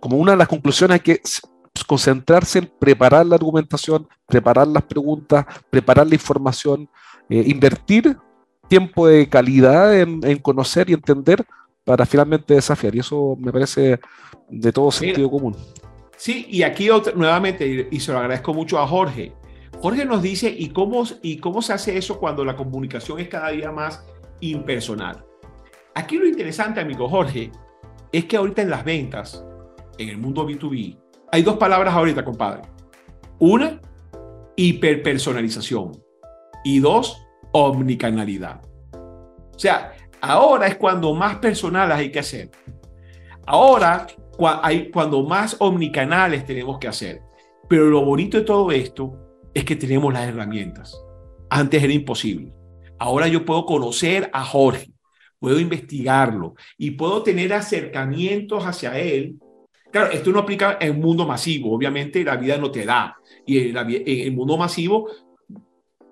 como 0.02 0.18
una 0.18 0.34
de 0.34 0.38
las 0.38 0.48
conclusiones 0.48 0.96
hay 0.96 1.00
que 1.00 1.22
concentrarse 1.88 2.60
en 2.60 2.72
preparar 2.80 3.26
la 3.26 3.36
argumentación, 3.36 4.08
preparar 4.28 4.68
las 4.68 4.84
preguntas, 4.84 5.46
preparar 5.70 6.08
la 6.08 6.16
información, 6.16 6.90
eh, 7.30 7.44
invertir 7.48 8.18
tiempo 8.68 9.08
de 9.08 9.28
calidad 9.28 9.98
en, 10.00 10.38
conocer 10.40 10.90
y 10.90 10.94
entender 10.94 11.46
para 11.84 12.06
finalmente 12.06 12.54
desafiar. 12.54 12.96
Y 12.96 13.00
eso 13.00 13.38
me 13.40 13.52
parece 13.52 14.00
de 14.50 14.72
todo 14.72 14.92
sentido 14.92 15.30
común. 15.30 15.56
Sí, 16.18 16.46
y 16.50 16.64
aquí 16.64 16.90
nuevamente, 17.16 17.88
y 17.92 18.00
se 18.00 18.12
lo 18.12 18.20
agradezco 18.20 18.54
mucho 18.54 18.80
a 18.80 18.88
Jorge. 18.88 19.34
Jorge 19.82 20.06
nos 20.06 20.22
dice, 20.22 20.50
¿y 20.50 20.70
cómo, 20.70 21.04
¿y 21.22 21.38
cómo 21.38 21.62
se 21.62 21.74
hace 21.74 21.98
eso 21.98 22.18
cuando 22.18 22.46
la 22.46 22.56
comunicación 22.56 23.20
es 23.20 23.28
cada 23.28 23.50
día 23.50 23.72
más 23.72 24.06
impersonal? 24.40 25.26
Aquí 25.96 26.18
lo 26.18 26.26
interesante, 26.26 26.80
amigo 26.80 27.10
Jorge, 27.10 27.52
es 28.12 28.26
que 28.26 28.38
ahorita 28.38 28.62
en 28.62 28.70
las 28.70 28.86
ventas, 28.86 29.44
en 29.98 30.10
el 30.10 30.18
mundo 30.18 30.48
B2B, 30.48 30.98
hay 31.32 31.42
dos 31.42 31.58
palabras 31.58 31.94
ahorita, 31.94 32.24
compadre. 32.24 32.62
Una, 33.40 33.82
hiperpersonalización. 34.56 35.92
Y 36.64 36.80
dos, 36.80 37.23
omnicanalidad. 37.54 38.62
O 38.94 39.60
sea, 39.60 39.94
ahora 40.22 40.68
es 40.68 40.76
cuando 40.76 41.14
más 41.14 41.38
personales 41.38 41.98
hay 41.98 42.12
que 42.12 42.20
hacer. 42.20 42.52
Ahora 43.46 44.08
hay 44.62 44.90
cuando 44.92 45.24
más 45.24 45.56
omnicanales 45.60 46.46
tenemos 46.46 46.80
que 46.80 46.88
hacer. 46.88 47.22
Pero 47.70 47.86
lo 47.86 48.04
bonito 48.04 48.38
de 48.38 48.44
todo 48.44 48.72
esto 48.72 49.14
es 49.54 49.64
que 49.64 49.76
tenemos 49.76 50.14
las 50.14 50.28
herramientas. 50.28 51.00
Antes 51.50 51.82
era 51.84 51.94
imposible. 51.94 52.52
Ahora 52.98 53.28
yo 53.28 53.46
puedo 53.46 53.66
conocer 53.66 54.30
a 54.34 54.44
Jorge, 54.44 54.92
puedo 55.40 55.60
investigarlo 55.60 56.56
y 56.78 56.92
puedo 56.92 57.22
tener 57.22 57.54
acercamientos 57.54 58.66
hacia 58.66 58.98
él. 58.98 59.36
Claro, 59.92 60.12
esto 60.12 60.32
no 60.32 60.40
aplica 60.40 60.78
en 60.80 60.94
el 60.94 60.98
mundo 60.98 61.28
masivo, 61.28 61.76
obviamente 61.76 62.24
la 62.24 62.36
vida 62.36 62.58
no 62.58 62.72
te 62.72 62.86
da. 62.86 63.16
Y 63.46 63.60
en, 63.60 63.78
en 63.78 64.04
el 64.06 64.32
mundo 64.32 64.58
masivo 64.58 65.10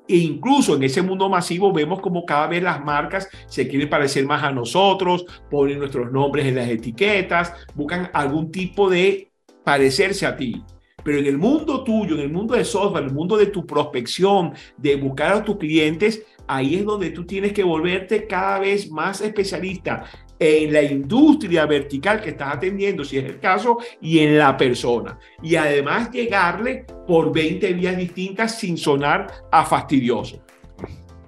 e 0.07 0.17
incluso 0.17 0.75
en 0.75 0.83
ese 0.83 1.01
mundo 1.01 1.29
masivo 1.29 1.71
vemos 1.71 2.01
como 2.01 2.25
cada 2.25 2.47
vez 2.47 2.61
las 2.63 2.83
marcas 2.83 3.29
se 3.47 3.67
quieren 3.67 3.89
parecer 3.89 4.25
más 4.25 4.43
a 4.43 4.51
nosotros, 4.51 5.25
ponen 5.49 5.79
nuestros 5.79 6.11
nombres 6.11 6.45
en 6.47 6.55
las 6.55 6.69
etiquetas, 6.69 7.53
buscan 7.75 8.09
algún 8.13 8.51
tipo 8.51 8.89
de 8.89 9.31
parecerse 9.63 10.25
a 10.25 10.35
ti. 10.35 10.63
Pero 11.03 11.17
en 11.17 11.25
el 11.25 11.37
mundo 11.37 11.83
tuyo, 11.83 12.15
en 12.15 12.21
el 12.21 12.31
mundo 12.31 12.55
de 12.55 12.63
software, 12.63 13.03
en 13.03 13.09
el 13.09 13.15
mundo 13.15 13.37
de 13.37 13.47
tu 13.47 13.65
prospección, 13.65 14.53
de 14.77 14.95
buscar 14.97 15.33
a 15.33 15.43
tus 15.43 15.57
clientes, 15.57 16.23
ahí 16.45 16.75
es 16.75 16.85
donde 16.85 17.09
tú 17.09 17.25
tienes 17.25 17.53
que 17.53 17.63
volverte 17.63 18.27
cada 18.27 18.59
vez 18.59 18.91
más 18.91 19.21
especialista 19.21 20.05
en 20.43 20.73
la 20.73 20.81
industria 20.81 21.67
vertical 21.67 22.19
que 22.19 22.31
estás 22.31 22.55
atendiendo, 22.55 23.05
si 23.05 23.19
es 23.19 23.25
el 23.25 23.39
caso, 23.39 23.77
y 24.01 24.19
en 24.19 24.39
la 24.39 24.57
persona. 24.57 25.19
Y 25.43 25.55
además 25.55 26.09
llegarle 26.09 26.87
por 27.05 27.31
20 27.31 27.73
vías 27.73 27.95
distintas 27.95 28.57
sin 28.57 28.75
sonar 28.75 29.27
a 29.51 29.63
fastidioso. 29.63 30.43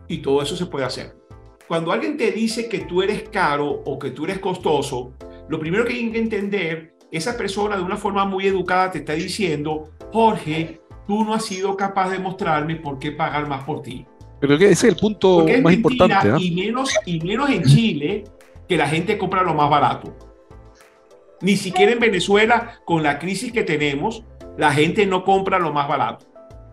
Y 0.08 0.17
todo 0.17 0.41
eso 0.41 0.56
se 0.56 0.65
puede 0.65 0.86
hacer. 0.86 1.15
Cuando 1.67 1.91
alguien 1.91 2.17
te 2.17 2.32
dice 2.32 2.67
que 2.67 2.80
tú 2.80 3.04
eres 3.04 3.30
caro 3.30 3.84
o 3.86 3.99
que 3.99 4.10
tú 4.10 4.26
eres 4.26 4.39
costoso, 4.39 5.13
lo 5.47 5.60
primero 5.60 5.86
que 5.86 5.93
hay 5.93 6.12
que 6.12 6.17
entender, 6.17 6.95
esa 7.12 7.38
persona 7.38 7.78
de 7.78 7.84
una 7.84 7.97
forma 7.97 8.26
muy 8.26 8.47
educada 8.47 8.89
te 8.89 8.97
está 8.97 9.13
diciendo, 9.13 9.91
Jorge, 10.12 10.82
tú 11.06 11.23
no 11.23 11.36
has 11.36 11.45
sido 11.45 11.78
capaz 11.78 12.10
de 12.10 12.17
mostrarme 12.17 12.78
por 12.78 12.97
qué 12.97 13.12
pagar 13.12 13.47
más 13.47 13.63
por 13.63 13.84
ti. 13.84 14.08
Pero 14.39 14.56
ese 14.56 14.71
es 14.71 14.84
el 14.86 14.95
punto 14.95 15.45
más 15.62 15.73
importante. 15.73 16.30
¿eh? 16.30 16.34
Y, 16.39 16.52
menos, 16.52 16.89
y 17.06 17.19
menos 17.19 17.49
en 17.52 17.63
Chile, 17.63 18.23
que 18.67 18.78
la 18.78 18.88
gente 18.88 19.17
compra 19.17 19.43
lo 19.43 19.54
más 19.54 19.69
barato. 19.69 20.15
Ni 21.41 21.58
siquiera 21.58 21.91
en 21.91 21.99
Venezuela, 21.99 22.80
con 22.86 23.04
la 23.04 23.19
crisis 23.19 23.52
que 23.52 23.63
tenemos, 23.63 24.23
la 24.58 24.71
gente 24.71 25.06
no 25.06 25.23
compra 25.23 25.60
lo 25.60 25.73
más 25.73 25.88
barato. 25.88 26.26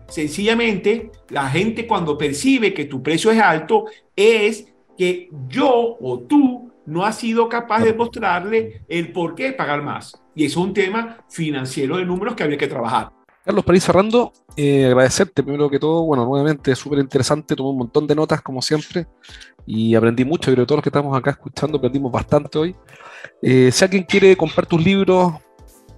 Sencillamente, 0.07 1.11
la 1.29 1.49
gente 1.49 1.87
cuando 1.87 2.17
percibe 2.17 2.73
que 2.73 2.85
tu 2.85 3.01
precio 3.01 3.31
es 3.31 3.39
alto, 3.39 3.85
es 4.15 4.73
que 4.97 5.29
yo 5.47 5.97
o 5.99 6.19
tú 6.19 6.71
no 6.85 7.05
has 7.05 7.17
sido 7.17 7.47
capaz 7.47 7.83
de 7.83 7.93
mostrarle 7.93 8.83
el 8.87 9.11
por 9.11 9.35
qué 9.35 9.53
pagar 9.53 9.81
más. 9.81 10.21
Y 10.35 10.45
es 10.45 10.55
un 10.57 10.73
tema 10.73 11.23
financiero 11.29 11.97
de 11.97 12.05
números 12.05 12.35
que 12.35 12.43
habría 12.43 12.57
que 12.57 12.67
trabajar. 12.67 13.11
Carlos, 13.43 13.65
para 13.65 13.75
ir 13.75 13.81
cerrando, 13.81 14.31
eh, 14.55 14.85
agradecerte 14.85 15.41
primero 15.41 15.67
que 15.69 15.79
todo, 15.79 16.03
bueno, 16.03 16.25
nuevamente 16.25 16.75
súper 16.75 16.99
interesante, 16.99 17.55
tomé 17.55 17.69
un 17.69 17.79
montón 17.79 18.05
de 18.05 18.13
notas 18.13 18.39
como 18.41 18.61
siempre 18.61 19.07
y 19.65 19.95
aprendí 19.95 20.23
mucho, 20.23 20.51
creo 20.51 20.63
que 20.63 20.67
todos 20.67 20.77
los 20.77 20.83
que 20.83 20.89
estamos 20.89 21.17
acá 21.17 21.31
escuchando 21.31 21.79
aprendimos 21.79 22.11
bastante 22.11 22.59
hoy. 22.59 22.75
Eh, 23.41 23.71
si 23.71 23.83
alguien 23.83 24.03
quiere 24.03 24.37
comprar 24.37 24.67
tus 24.67 24.83
libros, 24.83 25.33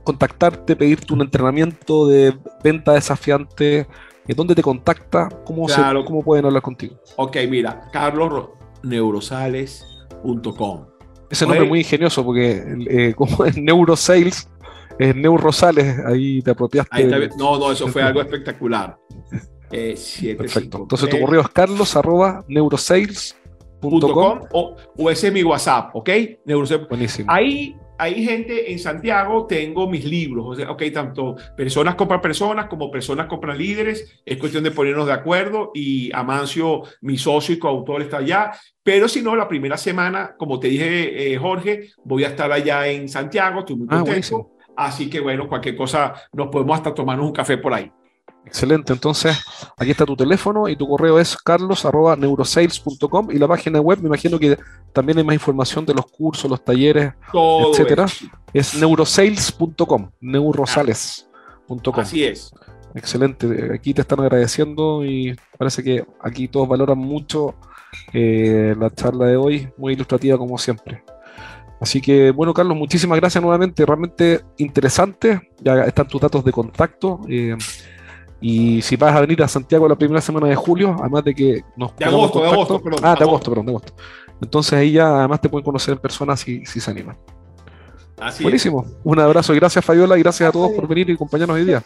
contactarte, 0.06 0.78
pedirte 0.78 1.14
un 1.14 1.20
entrenamiento 1.22 2.08
de 2.08 2.34
venta 2.64 2.94
desafiante, 2.94 3.88
eh, 4.26 4.34
¿dónde 4.34 4.56
te 4.56 4.62
contacta? 4.62 5.28
¿Cómo, 5.44 5.68
¿Cómo 6.06 6.24
pueden 6.24 6.46
hablar 6.46 6.62
contigo? 6.62 6.96
Ok, 7.18 7.36
mira, 7.50 7.90
carlosneurosales.com. 7.92 10.86
Ese 11.30 11.46
nombre 11.46 11.64
es 11.64 11.70
muy 11.70 11.80
ingenioso 11.80 12.24
porque 12.24 13.14
como 13.18 13.44
es 13.44 13.58
Neurosales, 13.58 14.48
es 15.00 15.16
Neurosales, 15.16 16.00
ahí 16.06 16.42
te 16.42 16.52
apropiaste. 16.52 17.06
no, 17.38 17.58
no, 17.58 17.72
eso 17.72 17.88
fue 17.88 18.02
algo 18.02 18.22
espectacular. 18.22 18.98
Eh, 19.76 19.96
Perfecto. 20.38 20.82
Entonces 20.84 21.10
tu 21.10 21.20
correo 21.20 21.42
es 21.42 21.50
carlos 21.50 21.96
arroba 21.96 22.46
neurosales 22.48 23.36
o, 23.84 24.76
o, 24.98 25.10
ese 25.10 25.28
es 25.28 25.34
mi 25.34 25.44
WhatsApp, 25.44 25.96
¿ok? 25.96 26.10
Buenísimo. 26.90 27.32
Ahí 27.32 27.76
hay 27.98 28.26
gente 28.26 28.72
en 28.72 28.80
Santiago, 28.80 29.46
tengo 29.46 29.90
mis 29.90 30.04
libros, 30.04 30.46
o 30.48 30.56
sea, 30.56 30.72
ok, 30.72 30.84
tanto 30.94 31.36
personas 31.56 31.96
compran 31.96 32.22
personas 32.22 32.66
como 32.68 32.90
personas 32.90 33.28
compran 33.28 33.58
líderes, 33.58 34.22
es 34.26 34.38
cuestión 34.38 34.64
de 34.64 34.72
ponernos 34.72 35.06
de 35.06 35.14
acuerdo 35.14 35.72
y 35.74 36.12
Amancio, 36.14 36.84
mi 37.02 37.18
socio 37.18 37.56
y 37.56 37.60
coautor, 37.60 38.02
está 38.02 38.18
allá, 38.18 38.52
pero 38.82 39.08
si 39.08 39.22
no, 39.22 39.36
la 39.36 39.48
primera 39.48 39.78
semana, 39.78 40.36
como 40.38 40.60
te 40.60 40.68
dije, 40.68 41.34
eh, 41.34 41.38
Jorge, 41.38 41.92
voy 42.04 42.24
a 42.24 42.30
estar 42.30 42.52
allá 42.52 42.88
en 42.88 43.08
Santiago, 43.08 43.60
estoy 43.60 43.76
muy 43.78 43.88
ah, 43.90 43.98
contento, 43.98 44.52
así 44.76 45.10
que 45.10 45.20
bueno, 45.20 45.48
cualquier 45.48 45.76
cosa, 45.76 46.14
nos 46.34 46.48
podemos 46.48 46.78
hasta 46.78 46.94
tomarnos 46.94 47.26
un 47.28 47.34
café 47.34 47.58
por 47.58 47.74
ahí. 47.74 47.92
Excelente, 48.46 48.92
entonces 48.92 49.38
aquí 49.78 49.92
está 49.92 50.06
tu 50.06 50.18
teléfono 50.18 50.68
y 50.68 50.76
tu 50.76 50.88
correo 50.88 51.18
es 51.18 51.38
carlos.neurosales.com 51.38 53.32
y 53.32 53.40
la 53.40 53.48
página 53.48 53.80
web, 53.80 54.00
me 54.02 54.08
imagino 54.08 54.38
que 54.38 54.58
también 54.92 55.18
hay 55.18 55.24
más 55.24 55.36
información 55.36 55.86
de 55.86 55.94
los 55.94 56.06
cursos, 56.08 56.52
los 56.52 56.64
talleres, 56.64 57.14
etcétera. 57.34 58.06
Es 58.54 58.76
neurosales.com, 58.76 60.12
neurosales.com. 60.20 62.00
Así 62.00 62.26
es. 62.26 62.54
Excelente, 62.94 63.72
aquí 63.74 63.94
te 63.94 64.02
están 64.02 64.20
agradeciendo 64.20 65.06
y 65.06 65.36
parece 65.58 65.82
que 65.82 66.06
aquí 66.22 66.48
todos 66.48 66.68
valoran 66.68 66.98
mucho 66.98 67.56
eh, 68.12 68.76
la 68.78 68.90
charla 68.90 69.26
de 69.26 69.38
hoy, 69.38 69.70
muy 69.78 69.94
ilustrativa 69.94 70.38
como 70.38 70.58
siempre. 70.58 71.04
Así 71.84 72.00
que, 72.00 72.32
bueno, 72.32 72.54
Carlos, 72.54 72.78
muchísimas 72.78 73.20
gracias 73.20 73.44
nuevamente, 73.44 73.86
realmente 73.86 74.40
interesante. 74.56 75.50
Ya 75.60 75.84
están 75.84 76.08
tus 76.08 76.22
datos 76.22 76.42
de 76.46 76.54
contacto. 76.54 77.20
Eh, 77.28 77.58
y 78.40 78.82
si 78.82 78.96
vas 78.96 79.14
a 79.14 79.20
venir 79.20 79.44
a 79.44 79.50
Santiago 79.50 79.86
la 79.86 79.98
primera 79.98 80.22
semana 80.22 80.48
de 80.48 80.56
julio, 80.56 80.96
además 80.98 81.26
de 81.26 81.36
que 81.36 81.62
nos. 81.76 81.94
De 81.98 82.06
agosto, 82.06 82.42
de 82.42 82.48
agosto, 82.48 82.82
perdón. 82.82 83.02
Ah, 83.04 83.16
de 83.20 83.26
agosto, 83.26 83.52
perdón, 83.52 83.66
de 83.66 83.72
agosto. 83.74 83.94
Entonces 84.42 84.72
ahí 84.80 84.94
ya 84.94 85.20
además 85.20 85.42
te 85.42 85.50
pueden 85.50 85.66
conocer 85.66 85.96
en 85.96 86.00
persona 86.00 86.38
si, 86.38 86.66
si 86.66 86.80
se 86.80 86.90
animan. 86.90 87.18
Así 88.18 88.44
Buenísimo. 88.44 88.86
Un 89.04 89.20
abrazo 89.20 89.54
y 89.54 89.58
gracias, 89.58 89.84
Fabiola, 89.84 90.18
y 90.18 90.24
gracias 90.24 90.48
a 90.48 90.54
todos 90.54 90.72
por 90.72 90.88
venir 90.88 91.10
y 91.10 91.14
acompañarnos 91.16 91.58
hoy 91.58 91.66
día. 91.66 91.84